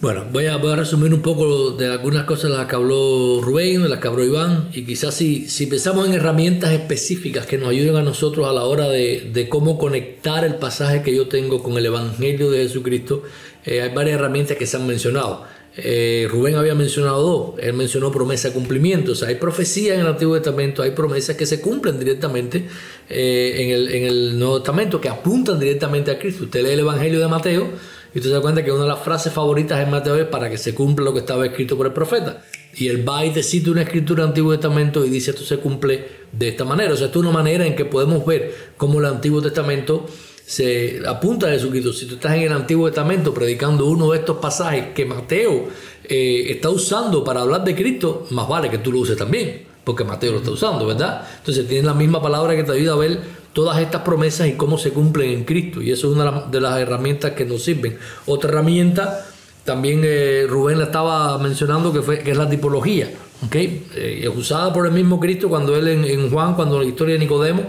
Bueno, 0.00 0.24
voy 0.32 0.46
a, 0.46 0.54
a 0.54 0.76
resumir 0.76 1.14
un 1.14 1.22
poco 1.22 1.72
de 1.72 1.86
algunas 1.86 2.24
cosas 2.24 2.50
las 2.50 2.66
que 2.66 2.74
habló 2.74 3.40
Rubén, 3.40 3.88
las 3.88 4.00
que 4.00 4.08
habló 4.08 4.24
Iván, 4.24 4.68
y 4.72 4.84
quizás 4.84 5.14
si, 5.14 5.48
si 5.48 5.66
pensamos 5.66 6.08
en 6.08 6.14
herramientas 6.14 6.72
específicas 6.72 7.46
que 7.46 7.56
nos 7.56 7.68
ayuden 7.68 7.94
a 7.96 8.02
nosotros 8.02 8.48
a 8.48 8.52
la 8.52 8.64
hora 8.64 8.88
de, 8.88 9.30
de 9.32 9.48
cómo 9.48 9.78
conectar 9.78 10.44
el 10.44 10.56
pasaje 10.56 11.02
que 11.02 11.14
yo 11.14 11.28
tengo 11.28 11.62
con 11.62 11.78
el 11.78 11.86
Evangelio 11.86 12.50
de 12.50 12.64
Jesucristo, 12.64 13.22
eh, 13.64 13.82
hay 13.82 13.94
varias 13.94 14.18
herramientas 14.18 14.56
que 14.56 14.66
se 14.66 14.76
han 14.76 14.86
mencionado. 14.86 15.44
Eh, 15.76 16.28
Rubén 16.30 16.56
había 16.56 16.74
mencionado 16.74 17.22
dos, 17.22 17.54
él 17.58 17.72
mencionó 17.72 18.12
promesa 18.12 18.48
de 18.48 18.54
cumplimiento, 18.54 19.12
o 19.12 19.14
sea, 19.14 19.28
hay 19.28 19.36
profecías 19.36 19.94
en 19.94 20.02
el 20.02 20.06
Antiguo 20.06 20.36
Testamento, 20.36 20.82
hay 20.82 20.90
promesas 20.90 21.34
que 21.34 21.46
se 21.46 21.62
cumplen 21.62 21.98
directamente 21.98 22.66
eh, 23.08 23.54
en, 23.56 23.70
el, 23.70 23.88
en 23.94 24.04
el 24.04 24.38
Nuevo 24.38 24.58
Testamento, 24.60 25.00
que 25.00 25.08
apuntan 25.08 25.58
directamente 25.58 26.10
a 26.10 26.18
Cristo. 26.18 26.44
Usted 26.44 26.62
lee 26.62 26.72
el 26.72 26.80
Evangelio 26.80 27.18
de 27.18 27.28
Mateo, 27.28 27.70
y 28.14 28.18
usted 28.18 28.28
se 28.28 28.34
da 28.34 28.42
cuenta 28.42 28.62
que 28.62 28.70
una 28.70 28.82
de 28.82 28.88
las 28.90 28.98
frases 28.98 29.32
favoritas 29.32 29.82
en 29.82 29.90
Mateo 29.90 30.16
es 30.16 30.26
para 30.26 30.50
que 30.50 30.58
se 30.58 30.74
cumpla 30.74 31.04
lo 31.04 31.14
que 31.14 31.20
estaba 31.20 31.46
escrito 31.46 31.76
por 31.76 31.86
el 31.86 31.92
profeta. 31.92 32.44
Y 32.74 32.88
él 32.88 33.06
va 33.08 33.24
y 33.24 33.30
te 33.30 33.42
cita 33.42 33.70
una 33.70 33.82
escritura 33.82 34.22
del 34.22 34.30
Antiguo 34.30 34.52
Testamento 34.52 35.04
y 35.04 35.10
dice 35.10 35.30
esto 35.30 35.44
se 35.44 35.56
cumple 35.58 36.06
de 36.30 36.48
esta 36.48 36.64
manera. 36.64 36.92
O 36.92 36.96
sea, 36.96 37.06
esto 37.06 37.20
es 37.20 37.24
una 37.24 37.32
manera 37.32 37.66
en 37.66 37.74
que 37.74 37.86
podemos 37.86 38.24
ver 38.26 38.54
cómo 38.76 38.98
el 39.00 39.06
Antiguo 39.06 39.40
Testamento 39.40 40.06
se 40.46 41.02
apunta 41.06 41.46
a 41.46 41.50
Jesucristo. 41.50 41.92
Si 41.92 42.06
tú 42.06 42.14
estás 42.14 42.34
en 42.34 42.42
el 42.42 42.52
Antiguo 42.52 42.88
Testamento 42.88 43.32
predicando 43.32 43.86
uno 43.86 44.10
de 44.10 44.18
estos 44.18 44.38
pasajes 44.38 44.88
que 44.94 45.04
Mateo 45.04 45.68
eh, 46.04 46.46
está 46.48 46.70
usando 46.70 47.24
para 47.24 47.42
hablar 47.42 47.64
de 47.64 47.74
Cristo, 47.74 48.26
más 48.30 48.48
vale 48.48 48.70
que 48.70 48.78
tú 48.78 48.92
lo 48.92 48.98
uses 48.98 49.16
también, 49.16 49.62
porque 49.84 50.04
Mateo 50.04 50.32
lo 50.32 50.38
está 50.38 50.50
usando, 50.50 50.86
¿verdad? 50.86 51.26
Entonces 51.38 51.66
tienes 51.66 51.84
la 51.84 51.94
misma 51.94 52.20
palabra 52.20 52.54
que 52.56 52.64
te 52.64 52.72
ayuda 52.72 52.92
a 52.92 52.96
ver 52.96 53.20
todas 53.52 53.78
estas 53.78 54.02
promesas 54.02 54.48
y 54.48 54.52
cómo 54.52 54.78
se 54.78 54.90
cumplen 54.90 55.30
en 55.30 55.44
Cristo. 55.44 55.82
Y 55.82 55.90
eso 55.90 56.10
es 56.10 56.16
una 56.16 56.46
de 56.50 56.60
las 56.60 56.78
herramientas 56.80 57.32
que 57.32 57.44
nos 57.44 57.62
sirven. 57.62 57.98
Otra 58.26 58.50
herramienta, 58.50 59.26
también 59.64 60.00
eh, 60.04 60.46
Rubén 60.48 60.78
la 60.78 60.84
estaba 60.84 61.38
mencionando, 61.38 61.92
que, 61.92 62.02
fue, 62.02 62.18
que 62.20 62.32
es 62.32 62.36
la 62.36 62.48
tipología. 62.48 63.10
¿okay? 63.46 63.86
Eh, 63.94 64.20
es 64.24 64.36
usada 64.36 64.72
por 64.72 64.86
el 64.86 64.92
mismo 64.92 65.20
Cristo 65.20 65.48
cuando 65.48 65.76
él 65.76 65.88
en, 65.88 66.04
en, 66.04 66.30
Juan, 66.30 66.54
cuando 66.54 66.78
la 66.78 66.84
historia 66.84 67.14
de 67.14 67.20
Nicodemo, 67.20 67.64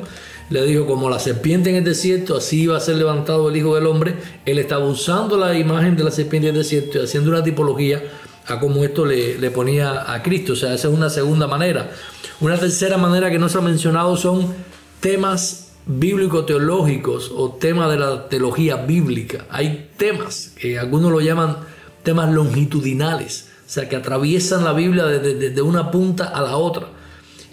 le 0.49 0.65
dijo, 0.65 0.85
como 0.85 1.09
la 1.09 1.19
serpiente 1.19 1.69
en 1.69 1.77
el 1.77 1.83
desierto, 1.83 2.37
así 2.37 2.63
iba 2.63 2.77
a 2.77 2.79
ser 2.79 2.97
levantado 2.97 3.49
el 3.49 3.57
Hijo 3.57 3.75
del 3.75 3.87
Hombre. 3.87 4.15
Él 4.45 4.59
estaba 4.59 4.85
usando 4.85 5.37
la 5.37 5.57
imagen 5.57 5.95
de 5.95 6.03
la 6.03 6.11
serpiente 6.11 6.49
en 6.49 6.55
el 6.55 6.61
desierto 6.61 6.99
y 6.99 7.03
haciendo 7.03 7.31
una 7.31 7.43
tipología 7.43 8.03
a 8.47 8.59
cómo 8.59 8.83
esto 8.83 9.05
le, 9.05 9.51
ponía 9.51 10.13
a 10.13 10.21
Cristo. 10.21 10.53
O 10.53 10.55
sea, 10.55 10.73
esa 10.73 10.87
es 10.87 10.93
una 10.93 11.09
segunda 11.09 11.47
manera. 11.47 11.91
Una 12.41 12.57
tercera 12.57 12.97
manera 12.97 13.31
que 13.31 13.39
no 13.39 13.49
se 13.49 13.57
ha 13.57 13.61
mencionado 13.61 14.17
son 14.17 14.53
temas 14.99 15.71
bíblico-teológicos 15.85 17.31
o 17.35 17.51
temas 17.51 17.89
de 17.91 17.97
la 17.97 18.27
teología 18.29 18.77
bíblica. 18.77 19.45
Hay 19.49 19.89
temas 19.97 20.53
que 20.59 20.79
algunos 20.79 21.11
lo 21.11 21.19
llaman 21.19 21.57
temas 22.03 22.31
longitudinales, 22.33 23.49
o 23.65 23.69
sea, 23.69 23.89
que 23.89 23.95
atraviesan 23.95 24.63
la 24.63 24.73
Biblia 24.73 25.05
desde 25.05 25.49
de, 25.49 25.61
una 25.61 25.89
punta 25.91 26.25
a 26.25 26.41
la 26.41 26.57
otra, 26.57 26.87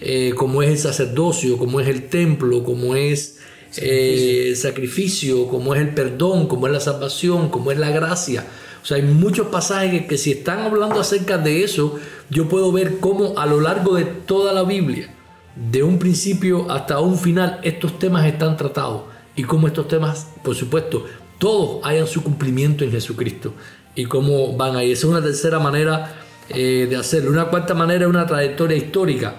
eh, 0.01 0.33
como 0.37 0.63
es 0.63 0.71
el 0.71 0.79
sacerdocio, 0.79 1.57
como 1.59 1.81
es 1.81 1.89
el 1.89 2.09
templo, 2.09 2.65
como 2.65 2.97
es 2.97 3.39
eh, 3.77 4.47
el 4.49 4.57
sacrificio, 4.57 5.47
como 5.49 5.75
es 5.75 5.81
el 5.81 5.95
perdón, 5.95 6.47
como 6.49 6.67
es 6.67 6.73
la 6.73 6.81
salvación, 6.81 7.51
como 7.51 7.71
es 7.71 7.79
la 7.79 7.91
gracia. 7.91 8.47
O 8.83 8.87
sea, 8.87 8.97
hay 8.97 9.03
muchos 9.03 9.49
pasajes 9.49 9.91
que, 9.93 10.07
que 10.07 10.19
si 10.19 10.33
están 10.33 10.61
hablando 10.61 11.01
acerca 11.01 11.37
de 11.37 11.65
eso, 11.65 11.99
yo 12.31 12.49
puedo 12.49 12.73
ver 12.73 12.99
cómo 12.99 13.39
a 13.39 13.47
lo 13.47 13.61
largo 13.61 13.95
de 13.97 14.05
toda 14.05 14.53
la 14.53 14.63
Biblia, 14.63 15.15
de 15.55 15.83
un 15.83 15.99
principio 15.99 16.71
hasta 16.71 17.01
un 17.01 17.19
final, 17.19 17.61
estos 17.63 17.99
temas 17.99 18.27
están 18.27 18.57
tratados 18.57 19.03
y 19.37 19.43
cómo 19.43 19.67
estos 19.67 19.89
temas, 19.89 20.29
por 20.43 20.55
supuesto, 20.55 21.05
todos 21.39 21.81
hayan 21.85 22.07
su 22.07 22.23
cumplimiento 22.23 22.85
en 22.85 22.91
Jesucristo 22.91 23.55
y 23.95 24.05
cómo 24.05 24.57
van 24.57 24.77
ahí. 24.77 24.93
Esa 24.93 25.07
es 25.07 25.13
una 25.13 25.23
tercera 25.23 25.59
manera 25.59 26.15
eh, 26.49 26.87
de 26.89 26.97
hacerlo. 26.97 27.31
Una 27.31 27.47
cuarta 27.47 27.75
manera 27.75 28.05
es 28.05 28.11
una 28.11 28.27
trayectoria 28.27 28.77
histórica. 28.77 29.37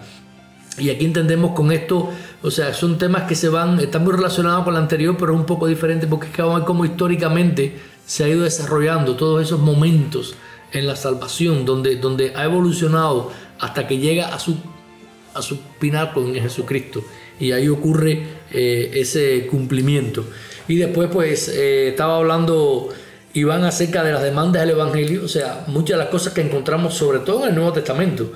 Y 0.77 0.89
aquí 0.89 1.05
entendemos 1.05 1.51
con 1.51 1.71
esto, 1.71 2.09
o 2.41 2.49
sea, 2.49 2.73
son 2.73 2.97
temas 2.97 3.23
que 3.23 3.35
se 3.35 3.49
van, 3.49 3.79
están 3.79 4.03
muy 4.03 4.13
relacionados 4.13 4.63
con 4.63 4.73
la 4.73 4.79
anterior, 4.79 5.15
pero 5.19 5.33
un 5.33 5.45
poco 5.45 5.67
diferente 5.67 6.07
porque 6.07 6.27
es 6.27 6.33
que 6.33 6.41
vamos 6.41 6.55
a 6.55 6.59
ver 6.59 6.67
cómo 6.67 6.85
históricamente 6.85 7.77
se 8.05 8.23
ha 8.23 8.29
ido 8.29 8.43
desarrollando 8.43 9.15
todos 9.15 9.41
esos 9.43 9.59
momentos 9.59 10.35
en 10.71 10.87
la 10.87 10.95
salvación, 10.95 11.65
donde, 11.65 11.97
donde 11.97 12.33
ha 12.35 12.45
evolucionado 12.45 13.31
hasta 13.59 13.85
que 13.85 13.97
llega 13.97 14.33
a 14.33 14.39
su 14.39 14.55
a 15.33 15.41
su 15.41 15.59
pináculo 15.79 16.27
en 16.27 16.41
Jesucristo. 16.41 17.03
Y 17.39 17.51
ahí 17.51 17.67
ocurre 17.67 18.23
eh, 18.51 18.91
ese 18.93 19.47
cumplimiento. 19.47 20.25
Y 20.67 20.77
después 20.77 21.09
pues 21.11 21.47
eh, 21.49 21.89
estaba 21.89 22.17
hablando 22.17 22.89
Iván 23.33 23.63
acerca 23.63 24.03
de 24.03 24.11
las 24.11 24.23
demandas 24.23 24.61
del 24.61 24.71
Evangelio. 24.71 25.23
O 25.25 25.27
sea, 25.27 25.63
muchas 25.67 25.97
de 25.97 26.03
las 26.03 26.11
cosas 26.11 26.33
que 26.33 26.41
encontramos, 26.41 26.93
sobre 26.93 27.19
todo 27.19 27.43
en 27.43 27.49
el 27.49 27.55
Nuevo 27.55 27.73
Testamento, 27.73 28.31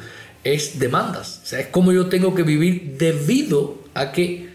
es 0.45 0.79
demandas. 0.79 1.41
O 1.43 1.47
sea, 1.47 1.60
es 1.60 1.67
como 1.67 1.91
yo 1.91 2.05
tengo 2.05 2.34
que 2.34 2.43
vivir 2.43 2.95
debido 2.97 3.79
a 3.93 4.13
que 4.13 4.47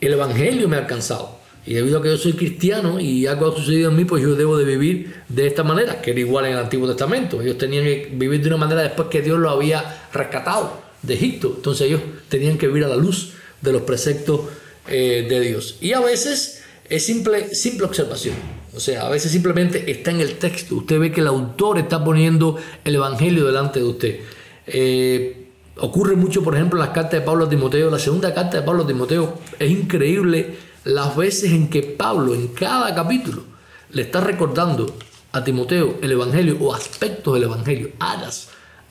el 0.00 0.12
Evangelio 0.12 0.68
me 0.68 0.76
ha 0.76 0.80
alcanzado. 0.80 1.38
Y 1.66 1.74
debido 1.74 1.98
a 1.98 2.02
que 2.02 2.08
yo 2.08 2.16
soy 2.16 2.34
cristiano 2.34 3.00
y 3.00 3.26
algo 3.26 3.48
ha 3.48 3.56
sucedido 3.56 3.90
en 3.90 3.96
mí, 3.96 4.04
pues 4.04 4.22
yo 4.22 4.36
debo 4.36 4.56
de 4.56 4.64
vivir 4.64 5.22
de 5.28 5.46
esta 5.46 5.64
manera, 5.64 6.00
que 6.00 6.12
era 6.12 6.20
igual 6.20 6.46
en 6.46 6.52
el 6.52 6.58
Antiguo 6.58 6.86
Testamento. 6.86 7.42
Ellos 7.42 7.58
tenían 7.58 7.84
que 7.84 8.10
vivir 8.12 8.40
de 8.40 8.48
una 8.48 8.58
manera 8.58 8.82
después 8.82 9.08
que 9.08 9.22
Dios 9.22 9.38
lo 9.38 9.50
había 9.50 10.06
rescatado 10.12 10.80
de 11.02 11.14
Egipto. 11.14 11.54
Entonces 11.56 11.88
ellos 11.88 12.00
tenían 12.28 12.56
que 12.58 12.68
vivir 12.68 12.84
a 12.84 12.88
la 12.88 12.96
luz 12.96 13.32
de 13.60 13.72
los 13.72 13.82
preceptos 13.82 14.42
eh, 14.86 15.26
de 15.28 15.40
Dios. 15.40 15.76
Y 15.80 15.92
a 15.92 16.00
veces 16.00 16.62
es 16.88 17.04
simple, 17.04 17.54
simple 17.54 17.86
observación. 17.86 18.34
O 18.74 18.80
sea, 18.80 19.06
a 19.06 19.10
veces 19.10 19.32
simplemente 19.32 19.90
está 19.90 20.10
en 20.10 20.20
el 20.20 20.36
texto. 20.36 20.76
Usted 20.76 20.98
ve 20.98 21.10
que 21.10 21.20
el 21.20 21.26
autor 21.26 21.78
está 21.78 22.04
poniendo 22.04 22.56
el 22.84 22.94
Evangelio 22.94 23.46
delante 23.46 23.80
de 23.80 23.84
usted. 23.84 24.20
Eh, 24.66 25.37
ocurre 25.80 26.16
mucho, 26.16 26.42
por 26.42 26.54
ejemplo, 26.54 26.78
en 26.78 26.86
las 26.86 26.94
cartas 26.94 27.20
de 27.20 27.20
Pablo 27.20 27.46
a 27.46 27.48
Timoteo. 27.48 27.90
La 27.90 27.98
segunda 27.98 28.34
carta 28.34 28.58
de 28.58 28.62
Pablo 28.62 28.84
a 28.84 28.86
Timoteo 28.86 29.38
es 29.58 29.70
increíble 29.70 30.56
las 30.84 31.16
veces 31.16 31.52
en 31.52 31.68
que 31.68 31.82
Pablo, 31.82 32.34
en 32.34 32.48
cada 32.48 32.94
capítulo, 32.94 33.42
le 33.90 34.02
está 34.02 34.20
recordando 34.20 34.94
a 35.32 35.44
Timoteo 35.44 35.98
el 36.02 36.12
Evangelio 36.12 36.56
o 36.60 36.74
aspectos 36.74 37.34
del 37.34 37.44
Evangelio, 37.44 37.90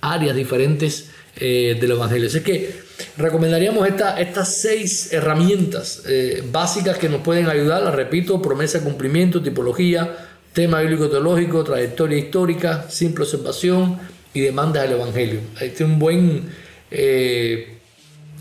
áreas, 0.01 0.35
diferentes 0.35 1.09
eh, 1.35 1.77
del 1.79 1.91
Evangelio. 1.91 2.27
Así 2.27 2.41
que 2.41 2.79
recomendaríamos 3.17 3.87
estas 3.87 4.61
seis 4.61 5.11
herramientas 5.11 6.03
eh, 6.07 6.43
básicas 6.51 6.97
que 6.97 7.09
nos 7.09 7.21
pueden 7.21 7.47
ayudar, 7.47 7.81
las 7.83 7.95
repito, 7.95 8.41
promesa, 8.41 8.83
cumplimiento, 8.83 9.41
tipología, 9.41 10.27
tema 10.53 10.81
bíblico 10.81 11.09
teológico, 11.09 11.63
trayectoria 11.63 12.17
histórica, 12.17 12.85
simple 12.89 13.23
observación 13.25 13.99
y 14.33 14.41
demanda 14.41 14.81
del 14.81 14.93
Evangelio. 14.93 15.39
Este 15.59 15.83
es 15.83 15.89
un 15.89 15.99
buen 15.99 16.66
eh, 16.91 17.77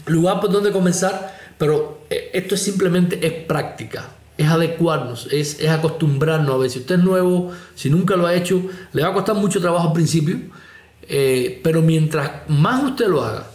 lugar 0.06 0.40
por 0.40 0.50
donde 0.50 0.72
comenzar, 0.72 1.37
pero 1.59 2.02
esto 2.09 2.54
es 2.54 2.62
simplemente 2.62 3.26
es 3.26 3.32
práctica. 3.32 4.11
Es 4.37 4.48
adecuarnos, 4.48 5.28
es, 5.32 5.61
es 5.61 5.70
acostumbrarnos 5.70 6.54
a 6.54 6.59
ver 6.59 6.68
si 6.70 6.80
usted 6.80 6.96
es 6.96 7.04
nuevo, 7.04 7.52
si 7.74 7.88
nunca 7.88 8.16
lo 8.16 8.26
ha 8.26 8.35
hecho, 8.35 8.62
le 8.92 9.02
va 9.02 9.09
a 9.09 9.14
costar 9.14 9.35
mucho 9.35 9.61
trabajo 9.62 9.88
al 9.88 9.94
principio, 9.94 10.37
eh, 11.09 11.61
pero 11.64 11.80
mientras 11.80 12.48
más 12.48 12.85
usted 12.85 13.06
lo 13.09 13.24
haga, 13.24 13.50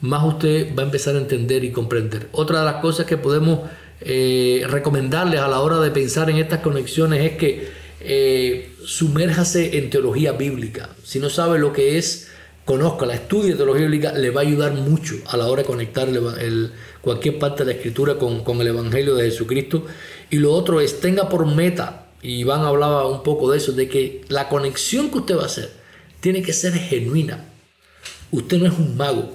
más 0.00 0.22
usted 0.24 0.74
va 0.76 0.82
a 0.82 0.86
empezar 0.86 1.16
a 1.16 1.18
entender 1.18 1.64
y 1.64 1.72
comprender. 1.72 2.28
Otra 2.32 2.60
de 2.60 2.64
las 2.64 2.76
cosas 2.76 3.06
que 3.06 3.16
podemos 3.16 3.60
eh, 4.00 4.64
recomendarles 4.68 5.40
a 5.40 5.48
la 5.48 5.60
hora 5.60 5.78
de 5.78 5.90
pensar 5.90 6.30
en 6.30 6.36
estas 6.36 6.60
conexiones 6.60 7.32
es 7.32 7.36
que 7.36 7.68
eh, 8.00 8.72
sumérjase 8.84 9.78
en 9.78 9.90
teología 9.90 10.32
bíblica. 10.32 10.90
Si 11.04 11.18
no 11.18 11.28
sabe 11.28 11.58
lo 11.58 11.72
que 11.72 11.98
es, 11.98 12.30
conozca, 12.64 13.06
la 13.06 13.14
estudie 13.14 13.50
de 13.50 13.56
teología 13.56 13.82
bíblica, 13.82 14.12
le 14.12 14.30
va 14.30 14.42
a 14.42 14.44
ayudar 14.44 14.72
mucho 14.72 15.16
a 15.26 15.36
la 15.36 15.46
hora 15.46 15.62
de 15.62 15.66
conectar 15.66 16.08
el, 16.08 16.72
cualquier 17.00 17.38
parte 17.38 17.64
de 17.64 17.72
la 17.72 17.76
escritura 17.76 18.16
con, 18.16 18.44
con 18.44 18.60
el 18.60 18.68
Evangelio 18.68 19.14
de 19.14 19.30
Jesucristo. 19.30 19.86
Y 20.30 20.36
lo 20.36 20.52
otro 20.52 20.80
es, 20.80 21.00
tenga 21.00 21.28
por 21.28 21.46
meta, 21.46 22.06
y 22.22 22.40
Iván 22.40 22.62
hablaba 22.62 23.06
un 23.08 23.22
poco 23.22 23.50
de 23.50 23.58
eso, 23.58 23.72
de 23.72 23.88
que 23.88 24.24
la 24.28 24.48
conexión 24.48 25.10
que 25.10 25.18
usted 25.18 25.36
va 25.36 25.42
a 25.42 25.46
hacer 25.46 25.70
tiene 26.20 26.42
que 26.42 26.52
ser 26.52 26.74
genuina. 26.74 27.46
Usted 28.30 28.58
no 28.58 28.66
es 28.66 28.78
un 28.78 28.96
mago 28.96 29.34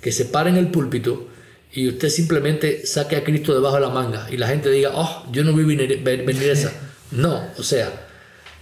que 0.00 0.12
se 0.12 0.26
para 0.26 0.50
en 0.50 0.56
el 0.56 0.68
púlpito 0.68 1.28
y 1.72 1.88
usted 1.88 2.08
simplemente 2.08 2.86
saque 2.86 3.16
a 3.16 3.24
Cristo 3.24 3.54
debajo 3.54 3.76
de 3.76 3.82
la 3.82 3.88
manga 3.88 4.26
y 4.30 4.36
la 4.36 4.48
gente 4.48 4.70
diga, 4.70 4.90
oh, 4.94 5.26
yo 5.32 5.44
no 5.44 5.52
vi 5.54 5.64
venir, 5.64 6.02
venir 6.02 6.50
esa. 6.50 6.72
No, 7.10 7.48
o 7.58 7.62
sea, 7.62 8.08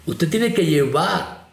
usted 0.04 0.28
tiene 0.28 0.52
que 0.52 0.66
llevar 0.66 1.48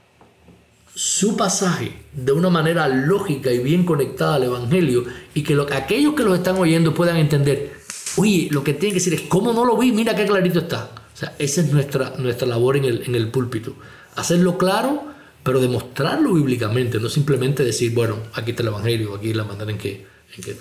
su 0.93 1.38
pasaje 1.38 1.93
de 2.13 2.32
una 2.32 2.50
manera 2.50 2.88
lógica 2.88 3.52
y 3.52 3.60
bien 3.60 3.86
conectada 3.86 4.36
al 4.36 4.43
Evangelio 4.43 5.04
y 5.34 5.43
que 5.43 5.58
aquellos 5.72 6.15
que 6.15 6.24
lo 6.24 6.36
están 6.36 6.58
oyendo 6.58 6.93
puedan 6.93 7.17
entender, 7.17 7.74
oye, 8.17 8.48
lo 8.52 8.63
que 8.63 8.74
tiene 8.74 8.93
que 8.93 9.00
decir 9.00 9.13
es, 9.13 9.22
¿cómo 9.22 9.54
no 9.54 9.65
lo 9.65 9.78
vi? 9.78 9.91
Mira 9.91 10.15
qué 10.15 10.26
clarito 10.26 10.60
está. 10.60 10.91
O 11.13 11.17
sea, 11.17 11.36
esa 11.38 11.62
es 11.62 11.72
nuestra, 11.72 12.13
nuestra 12.17 12.48
labor 12.48 12.78
en 12.78 12.86
el, 12.86 13.04
en 13.06 13.15
el 13.15 13.30
púlpito. 13.30 13.76
Hacerlo 14.15 14.58
claro 14.58 15.10
pero 15.43 15.60
demostrarlo 15.60 16.34
bíblicamente, 16.34 17.00
no 17.00 17.10
simplemente 17.10 17.63
decir, 17.63 17.93
bueno, 17.93 18.17
aquí 18.34 18.52
está 18.52 18.63
el 18.63 18.69
Evangelio, 18.69 19.15
aquí 19.15 19.32
es 19.32 19.36
la 19.36 19.45
manera 19.45 19.72
en 19.72 19.78
que, 19.78 20.06
en 20.36 20.43
que 20.43 20.56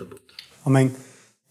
Amén. 0.64 0.94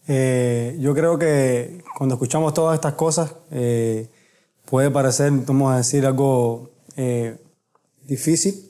Eh, 0.06 0.76
yo 0.80 0.94
creo 0.94 1.18
que 1.18 1.84
cuando 1.96 2.14
escuchamos 2.14 2.54
todas 2.54 2.74
estas 2.74 2.94
cosas, 2.94 3.34
eh, 3.50 4.08
puede 4.64 4.90
parecer, 4.90 5.30
vamos 5.46 5.72
a 5.72 5.76
decir, 5.76 6.06
algo 6.06 6.70
eh, 6.96 7.36
difícil, 8.02 8.67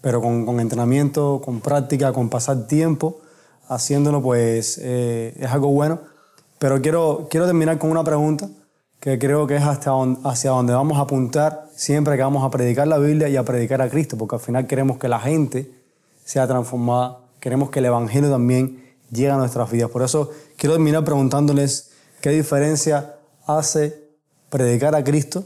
pero 0.00 0.20
con, 0.20 0.46
con 0.46 0.60
entrenamiento, 0.60 1.40
con 1.44 1.60
práctica, 1.60 2.12
con 2.12 2.28
pasar 2.28 2.66
tiempo 2.66 3.20
haciéndolo, 3.70 4.20
pues 4.20 4.78
eh, 4.82 5.34
es 5.38 5.50
algo 5.50 5.68
bueno. 5.68 6.00
Pero 6.58 6.82
quiero, 6.82 7.28
quiero 7.30 7.46
terminar 7.46 7.78
con 7.78 7.90
una 7.90 8.04
pregunta 8.04 8.48
que 8.98 9.18
creo 9.18 9.46
que 9.46 9.56
es 9.56 9.62
hasta 9.62 9.92
hacia 10.24 10.50
donde 10.50 10.74
vamos 10.74 10.98
a 10.98 11.02
apuntar 11.02 11.68
siempre 11.74 12.16
que 12.16 12.22
vamos 12.22 12.44
a 12.44 12.50
predicar 12.50 12.86
la 12.86 12.98
Biblia 12.98 13.28
y 13.28 13.36
a 13.36 13.44
predicar 13.44 13.80
a 13.80 13.88
Cristo, 13.88 14.18
porque 14.18 14.34
al 14.34 14.42
final 14.42 14.66
queremos 14.66 14.98
que 14.98 15.08
la 15.08 15.20
gente 15.20 15.72
sea 16.24 16.46
transformada, 16.46 17.20
queremos 17.38 17.70
que 17.70 17.78
el 17.78 17.86
Evangelio 17.86 18.30
también 18.30 18.84
llegue 19.10 19.30
a 19.30 19.36
nuestras 19.36 19.70
vidas. 19.70 19.90
Por 19.90 20.02
eso 20.02 20.30
quiero 20.56 20.74
terminar 20.74 21.04
preguntándoles 21.04 21.92
qué 22.20 22.30
diferencia 22.30 23.14
hace 23.46 24.10
predicar 24.50 24.94
a 24.94 25.02
Cristo 25.02 25.44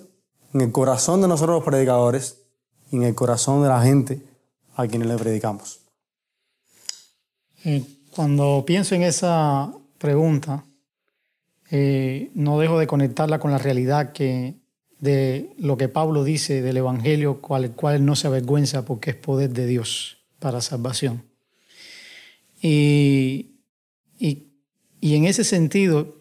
en 0.52 0.62
el 0.62 0.72
corazón 0.72 1.20
de 1.20 1.28
nosotros 1.28 1.56
los 1.56 1.64
predicadores 1.64 2.38
y 2.90 2.96
en 2.96 3.04
el 3.04 3.14
corazón 3.14 3.62
de 3.62 3.68
la 3.68 3.82
gente 3.82 4.20
a 4.76 4.86
quienes 4.86 5.08
le 5.08 5.16
predicamos. 5.16 5.80
Eh, 7.64 7.82
cuando 8.10 8.64
pienso 8.66 8.94
en 8.94 9.02
esa 9.02 9.72
pregunta, 9.98 10.64
eh, 11.70 12.30
no 12.34 12.58
dejo 12.58 12.78
de 12.78 12.86
conectarla 12.86 13.38
con 13.38 13.50
la 13.50 13.58
realidad 13.58 14.12
que 14.12 14.54
de 15.00 15.50
lo 15.58 15.76
que 15.76 15.88
Pablo 15.88 16.24
dice 16.24 16.62
del 16.62 16.78
Evangelio, 16.78 17.40
cual, 17.40 17.72
cual 17.72 18.04
no 18.04 18.16
se 18.16 18.26
avergüenza 18.26 18.84
porque 18.84 19.10
es 19.10 19.16
poder 19.16 19.50
de 19.50 19.66
Dios 19.66 20.18
para 20.38 20.60
salvación. 20.60 21.24
Y, 22.62 23.56
y, 24.18 24.44
y 25.00 25.16
en 25.16 25.26
ese 25.26 25.44
sentido, 25.44 26.16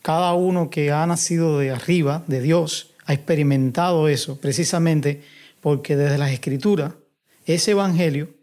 cada 0.00 0.34
uno 0.34 0.70
que 0.70 0.92
ha 0.92 1.06
nacido 1.06 1.58
de 1.58 1.72
arriba, 1.72 2.24
de 2.26 2.40
Dios, 2.40 2.92
ha 3.04 3.12
experimentado 3.12 4.08
eso 4.08 4.38
precisamente 4.40 5.22
porque 5.60 5.96
desde 5.96 6.18
las 6.18 6.32
escrituras 6.32 6.94
ese 7.46 7.72
Evangelio 7.72 8.34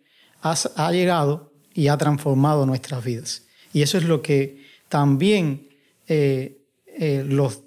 ha, 0.41 0.91
llegado 0.91 1.51
y 1.73 1.87
ha 1.87 1.97
transformado 1.97 2.65
nuestras 2.65 3.03
vidas. 3.03 3.43
Y 3.73 3.81
eso 3.81 3.97
es 3.97 4.05
lo 4.05 4.21
que 4.21 4.65
también 4.87 5.69
eh, 6.07 6.65
eh, 6.87 7.23
los, 7.25 7.61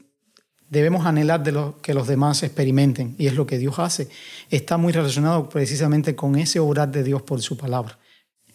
debemos 0.68 1.06
anhelar 1.06 1.42
de 1.42 1.52
lo 1.52 1.78
que 1.80 1.94
los 1.94 2.06
demás 2.06 2.42
experimenten. 2.42 3.14
Y 3.18 3.26
es 3.26 3.34
lo 3.34 3.46
que 3.46 3.58
Dios 3.58 3.78
hace. 3.78 4.08
Está 4.50 4.76
muy 4.76 4.92
relacionado 4.92 5.48
precisamente 5.48 6.16
con 6.16 6.36
ese 6.36 6.60
obrar 6.60 6.90
de 6.90 7.02
Dios 7.02 7.22
por 7.22 7.40
su 7.40 7.56
palabra. 7.56 7.98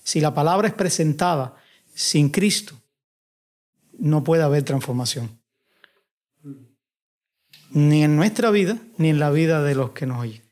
Si 0.03 0.19
la 0.19 0.33
palabra 0.33 0.67
es 0.67 0.73
presentada 0.73 1.55
sin 1.93 2.29
Cristo, 2.29 2.75
no 3.99 4.23
puede 4.23 4.43
haber 4.43 4.63
transformación. 4.63 5.39
Ni 7.71 8.03
en 8.03 8.15
nuestra 8.15 8.49
vida, 8.51 8.77
ni 8.97 9.09
en 9.09 9.19
la 9.19 9.29
vida 9.29 9.61
de 9.61 9.75
los 9.75 9.91
que 9.91 10.05
nos 10.05 10.21
oyen. 10.21 10.46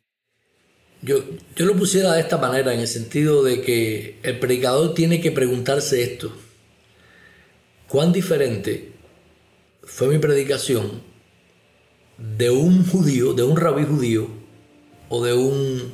Yo, 1.05 1.23
yo 1.55 1.65
lo 1.67 1.75
pusiera 1.75 2.13
de 2.13 2.21
esta 2.21 2.39
manera, 2.39 2.73
en 2.73 2.79
el 2.79 2.87
sentido 2.87 3.43
de 3.43 3.61
que 3.61 4.17
el 4.23 4.39
predicador 4.39 4.95
tiene 4.95 5.21
que 5.21 5.31
preguntarse 5.31 6.01
esto. 6.01 6.35
¿Cuán 7.87 8.11
diferente 8.11 8.91
fue 9.83 10.07
mi 10.07 10.17
predicación 10.17 11.03
de 12.17 12.49
un 12.49 12.83
judío, 12.87 13.33
de 13.33 13.43
un 13.43 13.55
rabí 13.55 13.85
judío 13.85 14.27
o 15.09 15.23
de 15.23 15.33
un 15.33 15.93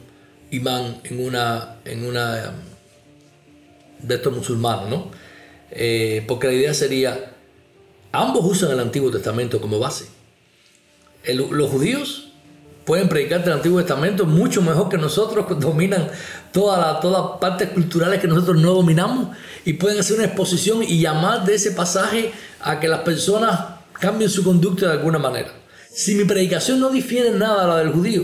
imán 0.49 1.01
en 1.03 1.25
una, 1.25 1.81
en 1.83 2.05
una 2.05 2.53
de 3.99 4.15
estos 4.15 4.33
musulmanes, 4.33 4.89
¿no? 4.89 5.11
Eh, 5.71 6.23
porque 6.25 6.47
la 6.47 6.53
idea 6.53 6.73
sería, 6.73 7.35
ambos 8.13 8.45
usan 8.45 8.71
el 8.71 8.79
Antiguo 8.79 9.11
Testamento 9.11 9.59
como 9.59 9.77
base. 9.77 10.05
los 11.25 11.69
judíos 11.69 12.30
pueden 12.85 13.09
predicar 13.09 13.41
el 13.45 13.53
Antiguo 13.53 13.79
Testamento 13.79 14.25
mucho 14.25 14.61
mejor 14.61 14.89
que 14.89 14.97
nosotros, 14.97 15.45
dominan 15.59 16.09
todas 16.51 17.03
las 17.03 17.39
partes 17.39 17.69
culturales 17.69 18.19
que 18.19 18.27
nosotros 18.27 18.61
no 18.61 18.73
dominamos, 18.73 19.35
y 19.65 19.73
pueden 19.73 19.99
hacer 19.99 20.17
una 20.17 20.25
exposición 20.25 20.83
y 20.83 20.99
llamar 20.99 21.45
de 21.45 21.55
ese 21.55 21.71
pasaje 21.71 22.31
a 22.61 22.79
que 22.79 22.87
las 22.87 23.01
personas 23.01 23.59
cambien 23.93 24.29
su 24.29 24.43
conducta 24.43 24.87
de 24.87 24.93
alguna 24.93 25.19
manera. 25.19 25.51
Si 25.93 26.15
mi 26.15 26.23
predicación 26.23 26.79
no 26.79 26.89
difiere 26.89 27.29
en 27.29 27.39
nada 27.39 27.63
a 27.63 27.67
la 27.67 27.77
del 27.77 27.91
judío, 27.91 28.23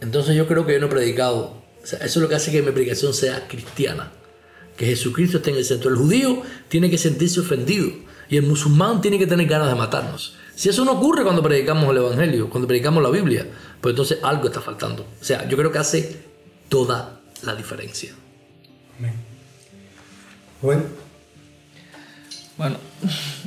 entonces 0.00 0.34
yo 0.34 0.48
creo 0.48 0.66
que 0.66 0.74
yo 0.74 0.80
no 0.80 0.86
he 0.86 0.90
predicado. 0.90 1.62
eso 1.84 1.96
es 2.02 2.16
lo 2.16 2.28
que 2.28 2.34
hace 2.34 2.50
que 2.50 2.60
mi 2.60 2.72
predicación 2.72 3.14
sea 3.14 3.46
cristiana. 3.46 4.10
Que 4.76 4.86
Jesucristo 4.86 5.36
esté 5.36 5.50
en 5.50 5.56
el 5.56 5.64
centro. 5.64 5.90
El 5.90 5.96
judío 5.96 6.42
tiene 6.68 6.90
que 6.90 6.98
sentirse 6.98 7.40
ofendido 7.40 7.88
y 8.28 8.36
el 8.36 8.42
musulmán 8.42 9.00
tiene 9.00 9.18
que 9.18 9.28
tener 9.28 9.46
ganas 9.46 9.68
de 9.68 9.76
matarnos. 9.76 10.36
Si 10.54 10.68
eso 10.68 10.84
no 10.84 10.92
ocurre 10.92 11.22
cuando 11.24 11.42
predicamos 11.42 11.88
el 11.90 11.96
Evangelio, 11.96 12.50
cuando 12.50 12.68
predicamos 12.68 13.02
la 13.02 13.10
Biblia, 13.10 13.46
pues 13.80 13.92
entonces 13.92 14.18
algo 14.22 14.46
está 14.46 14.60
faltando. 14.60 15.06
O 15.20 15.24
sea, 15.24 15.48
yo 15.48 15.56
creo 15.56 15.72
que 15.72 15.78
hace 15.78 16.22
toda 16.68 17.20
la 17.42 17.54
diferencia. 17.54 18.12
Bueno. 20.60 21.02
Bueno, 22.58 22.76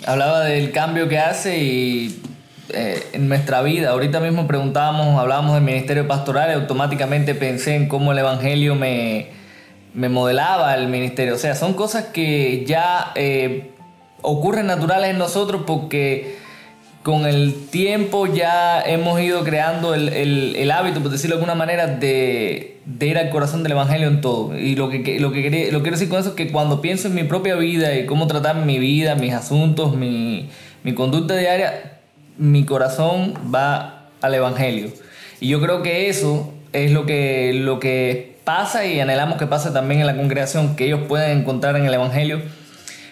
hablaba 0.05 0.41
del 0.41 0.71
cambio 0.71 1.07
que 1.07 1.19
hace 1.19 1.59
y 1.59 2.21
eh, 2.69 3.07
en 3.13 3.29
nuestra 3.29 3.61
vida. 3.61 3.91
Ahorita 3.91 4.19
mismo 4.19 4.47
preguntábamos, 4.47 5.19
hablábamos 5.19 5.53
del 5.53 5.63
ministerio 5.63 6.07
pastoral 6.07 6.49
y 6.49 6.53
automáticamente 6.53 7.35
pensé 7.35 7.75
en 7.75 7.87
cómo 7.87 8.11
el 8.11 8.17
Evangelio 8.17 8.73
me, 8.73 9.29
me 9.93 10.09
modelaba 10.09 10.73
el 10.75 10.87
ministerio. 10.87 11.35
O 11.35 11.37
sea, 11.37 11.55
son 11.55 11.75
cosas 11.75 12.05
que 12.05 12.65
ya 12.65 13.11
eh, 13.15 13.71
ocurren 14.23 14.65
naturales 14.65 15.11
en 15.11 15.19
nosotros 15.19 15.61
porque 15.65 16.39
con 17.05 17.27
el 17.27 17.67
tiempo 17.69 18.25
ya 18.25 18.81
hemos 18.81 19.21
ido 19.21 19.43
creando 19.43 19.93
el, 19.93 20.71
hábito, 20.71 21.01
por 21.03 21.11
decirlo 21.11 21.35
de 21.35 21.43
alguna 21.43 21.53
manera, 21.53 21.85
de, 21.85 22.79
ir 22.99 23.17
al 23.19 23.29
corazón 23.29 23.61
del 23.61 23.73
Evangelio 23.73 24.07
en 24.07 24.21
todo. 24.21 24.57
Y 24.57 24.75
lo 24.75 24.89
que, 24.89 25.19
lo, 25.19 25.31
que 25.31 25.69
lo 25.71 25.83
quiero 25.83 25.97
decir 25.97 26.09
con 26.09 26.19
eso 26.19 26.29
es 26.29 26.35
que 26.35 26.51
cuando 26.51 26.81
pienso 26.81 27.07
en 27.07 27.13
mi 27.13 27.23
propia 27.23 27.53
vida 27.57 27.93
y 27.93 28.07
cómo 28.07 28.25
tratar 28.25 28.55
mi 28.55 28.79
vida, 28.79 29.13
mis 29.13 29.35
asuntos, 29.35 29.95
mi, 29.95 30.49
conducta 30.95 31.35
diaria, 31.35 31.99
mi 32.39 32.65
corazón 32.65 33.35
va 33.53 34.09
al 34.19 34.33
Evangelio. 34.33 34.89
Y 35.39 35.49
yo 35.49 35.61
creo 35.61 35.83
que 35.83 36.09
eso 36.09 36.55
es 36.73 36.89
lo 36.89 37.05
que, 37.05 37.53
lo 37.53 37.79
que 37.79 38.39
pasa 38.45 38.83
y 38.83 38.99
anhelamos 38.99 39.37
que 39.37 39.45
pase 39.45 39.69
también 39.69 40.01
en 40.01 40.07
la 40.07 40.15
congregación, 40.15 40.75
que 40.75 40.85
ellos 40.85 41.01
puedan 41.07 41.37
encontrar 41.37 41.75
en 41.75 41.85
el 41.85 41.93
Evangelio 41.93 42.41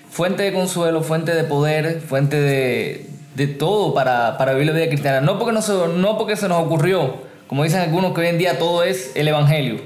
fuente 0.09 0.41
de 0.41 0.53
consuelo, 0.53 1.01
fuente 1.03 1.33
de 1.35 1.43
poder, 1.43 2.01
fuente 2.01 2.39
de, 2.39 3.12
de 3.35 3.47
todo 3.47 3.93
para, 3.93 4.37
para 4.37 4.53
vivir 4.53 4.67
la 4.67 4.73
vida 4.73 4.87
cristiana. 4.87 5.21
No 5.21 5.39
porque, 5.39 5.53
no 5.53 5.61
se, 5.61 5.73
no 5.73 6.17
porque 6.17 6.35
se 6.35 6.47
nos 6.47 6.63
ocurrió, 6.65 7.15
como 7.47 7.63
dicen 7.63 7.81
algunos 7.81 8.13
que 8.13 8.21
hoy 8.21 8.27
en 8.27 8.37
día 8.37 8.59
todo 8.59 8.83
es 8.83 9.11
el 9.15 9.27
Evangelio. 9.27 9.81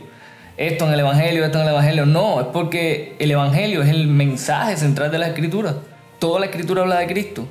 Esto 0.58 0.88
en 0.88 0.94
el 0.94 1.00
Evangelio, 1.02 1.46
esto 1.46 1.60
en 1.60 1.66
el 1.66 1.74
Evangelio. 1.74 2.06
No, 2.06 2.42
es 2.42 2.48
porque 2.48 3.16
el 3.20 3.30
Evangelio 3.30 3.84
es 3.84 3.90
el 3.90 4.08
mensaje 4.08 4.76
central 4.76 5.12
de 5.12 5.20
la 5.20 5.28
Escritura. 5.28 5.76
Toda 6.20 6.40
la 6.40 6.48
Escritura 6.48 6.82
habla 6.82 7.00
de 7.00 7.08
Cristo. 7.08 7.46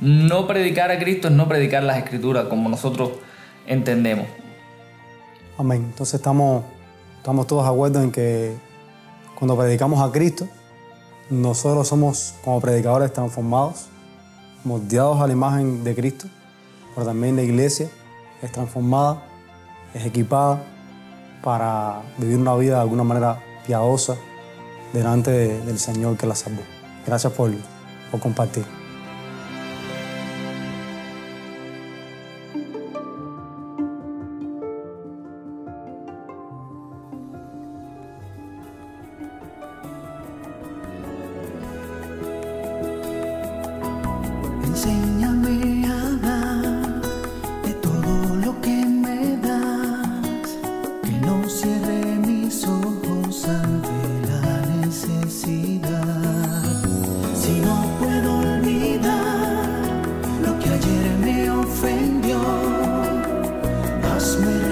No 0.00 0.46
predicar 0.46 0.90
a 0.90 0.98
Cristo 0.98 1.28
es 1.28 1.34
no 1.34 1.46
predicar 1.46 1.82
las 1.84 1.98
Escrituras 1.98 2.46
como 2.46 2.68
nosotros 2.68 3.10
entendemos. 3.66 4.26
Amén. 5.58 5.84
Entonces 5.90 6.14
estamos, 6.14 6.64
estamos 7.18 7.46
todos 7.46 7.64
de 7.64 7.70
acuerdo 7.70 8.02
en 8.02 8.10
que 8.10 8.56
cuando 9.38 9.56
predicamos 9.56 10.00
a 10.00 10.10
Cristo, 10.10 10.48
nosotros 11.28 11.86
somos 11.86 12.34
como 12.42 12.60
predicadores 12.60 13.12
transformados 13.12 13.86
moldeados 14.64 15.20
a 15.20 15.26
la 15.26 15.32
imagen 15.32 15.84
de 15.84 15.94
Cristo, 15.94 16.26
pero 16.94 17.06
también 17.06 17.36
la 17.36 17.42
iglesia 17.42 17.88
es 18.42 18.52
transformada, 18.52 19.22
es 19.94 20.04
equipada 20.04 20.62
para 21.42 22.02
vivir 22.18 22.38
una 22.38 22.54
vida 22.56 22.76
de 22.76 22.80
alguna 22.80 23.04
manera 23.04 23.42
piadosa 23.66 24.16
delante 24.92 25.30
del 25.30 25.78
Señor 25.78 26.16
que 26.16 26.26
la 26.26 26.34
salvó. 26.34 26.62
Gracias 27.06 27.32
por, 27.32 27.50
por 28.10 28.20
compartir. 28.20 28.79
me. 64.40 64.69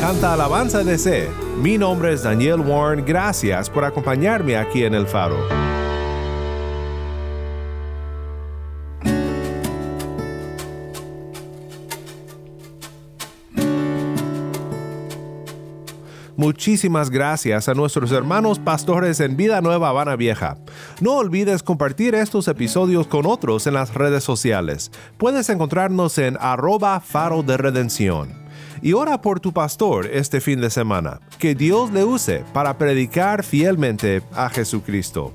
Canta 0.00 0.32
alabanza 0.34 0.84
de 0.84 0.98
C. 0.98 1.28
Mi 1.60 1.78
nombre 1.78 2.12
es 2.12 2.22
Daniel 2.22 2.60
Warren. 2.60 3.04
Gracias 3.04 3.70
por 3.70 3.84
acompañarme 3.84 4.56
aquí 4.56 4.84
en 4.84 4.94
El 4.94 5.06
Faro. 5.06 5.36
Muchísimas 16.36 17.08
gracias 17.08 17.66
a 17.68 17.74
nuestros 17.74 18.12
hermanos 18.12 18.58
pastores 18.58 19.20
en 19.20 19.38
Vida 19.38 19.62
Nueva 19.62 19.88
Habana 19.88 20.16
Vieja. 20.16 20.58
No 21.00 21.14
olvides 21.14 21.62
compartir 21.62 22.14
estos 22.14 22.46
episodios 22.46 23.06
con 23.06 23.24
otros 23.24 23.66
en 23.66 23.72
las 23.72 23.94
redes 23.94 24.22
sociales. 24.22 24.92
Puedes 25.16 25.48
encontrarnos 25.48 26.18
en 26.18 26.36
arroba 26.38 27.00
faro 27.00 27.42
de 27.42 27.56
redención. 27.56 28.45
Y 28.82 28.92
ora 28.92 29.20
por 29.20 29.40
tu 29.40 29.52
pastor 29.52 30.06
este 30.06 30.40
fin 30.40 30.60
de 30.60 30.70
semana. 30.70 31.20
Que 31.38 31.54
Dios 31.54 31.92
le 31.92 32.04
use 32.04 32.44
para 32.52 32.78
predicar 32.78 33.42
fielmente 33.42 34.22
a 34.32 34.48
Jesucristo. 34.48 35.34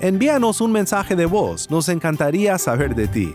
Envíanos 0.00 0.60
un 0.60 0.72
mensaje 0.72 1.14
de 1.16 1.26
voz, 1.26 1.70
nos 1.70 1.88
encantaría 1.88 2.58
saber 2.58 2.94
de 2.94 3.08
ti. 3.08 3.34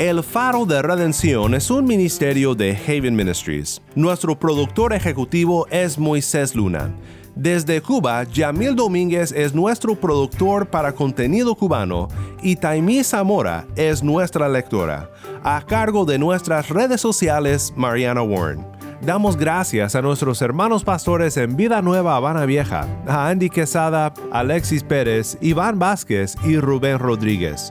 El 0.00 0.24
Faro 0.24 0.64
de 0.64 0.80
Redención 0.80 1.54
es 1.54 1.70
un 1.70 1.84
ministerio 1.84 2.54
de 2.54 2.74
Haven 2.74 3.14
Ministries. 3.14 3.82
Nuestro 3.94 4.34
productor 4.34 4.94
ejecutivo 4.94 5.66
es 5.70 5.98
Moisés 5.98 6.54
Luna. 6.54 6.90
Desde 7.34 7.82
Cuba, 7.82 8.24
Yamil 8.24 8.74
Domínguez 8.74 9.30
es 9.30 9.52
nuestro 9.52 9.94
productor 9.94 10.68
para 10.68 10.94
contenido 10.94 11.54
cubano 11.54 12.08
y 12.42 12.56
Taimí 12.56 13.04
Zamora 13.04 13.66
es 13.76 14.02
nuestra 14.02 14.48
lectora. 14.48 15.10
A 15.44 15.60
cargo 15.66 16.06
de 16.06 16.18
nuestras 16.18 16.70
redes 16.70 17.02
sociales, 17.02 17.74
Mariana 17.76 18.22
Warren. 18.22 18.66
Damos 19.02 19.36
gracias 19.36 19.94
a 19.94 20.00
nuestros 20.00 20.40
hermanos 20.40 20.82
pastores 20.82 21.36
en 21.36 21.56
Vida 21.56 21.82
Nueva 21.82 22.16
Habana 22.16 22.46
Vieja, 22.46 22.88
a 23.06 23.28
Andy 23.28 23.50
Quesada, 23.50 24.14
Alexis 24.32 24.82
Pérez, 24.82 25.36
Iván 25.42 25.78
Vázquez 25.78 26.36
y 26.42 26.56
Rubén 26.56 26.98
Rodríguez. 26.98 27.70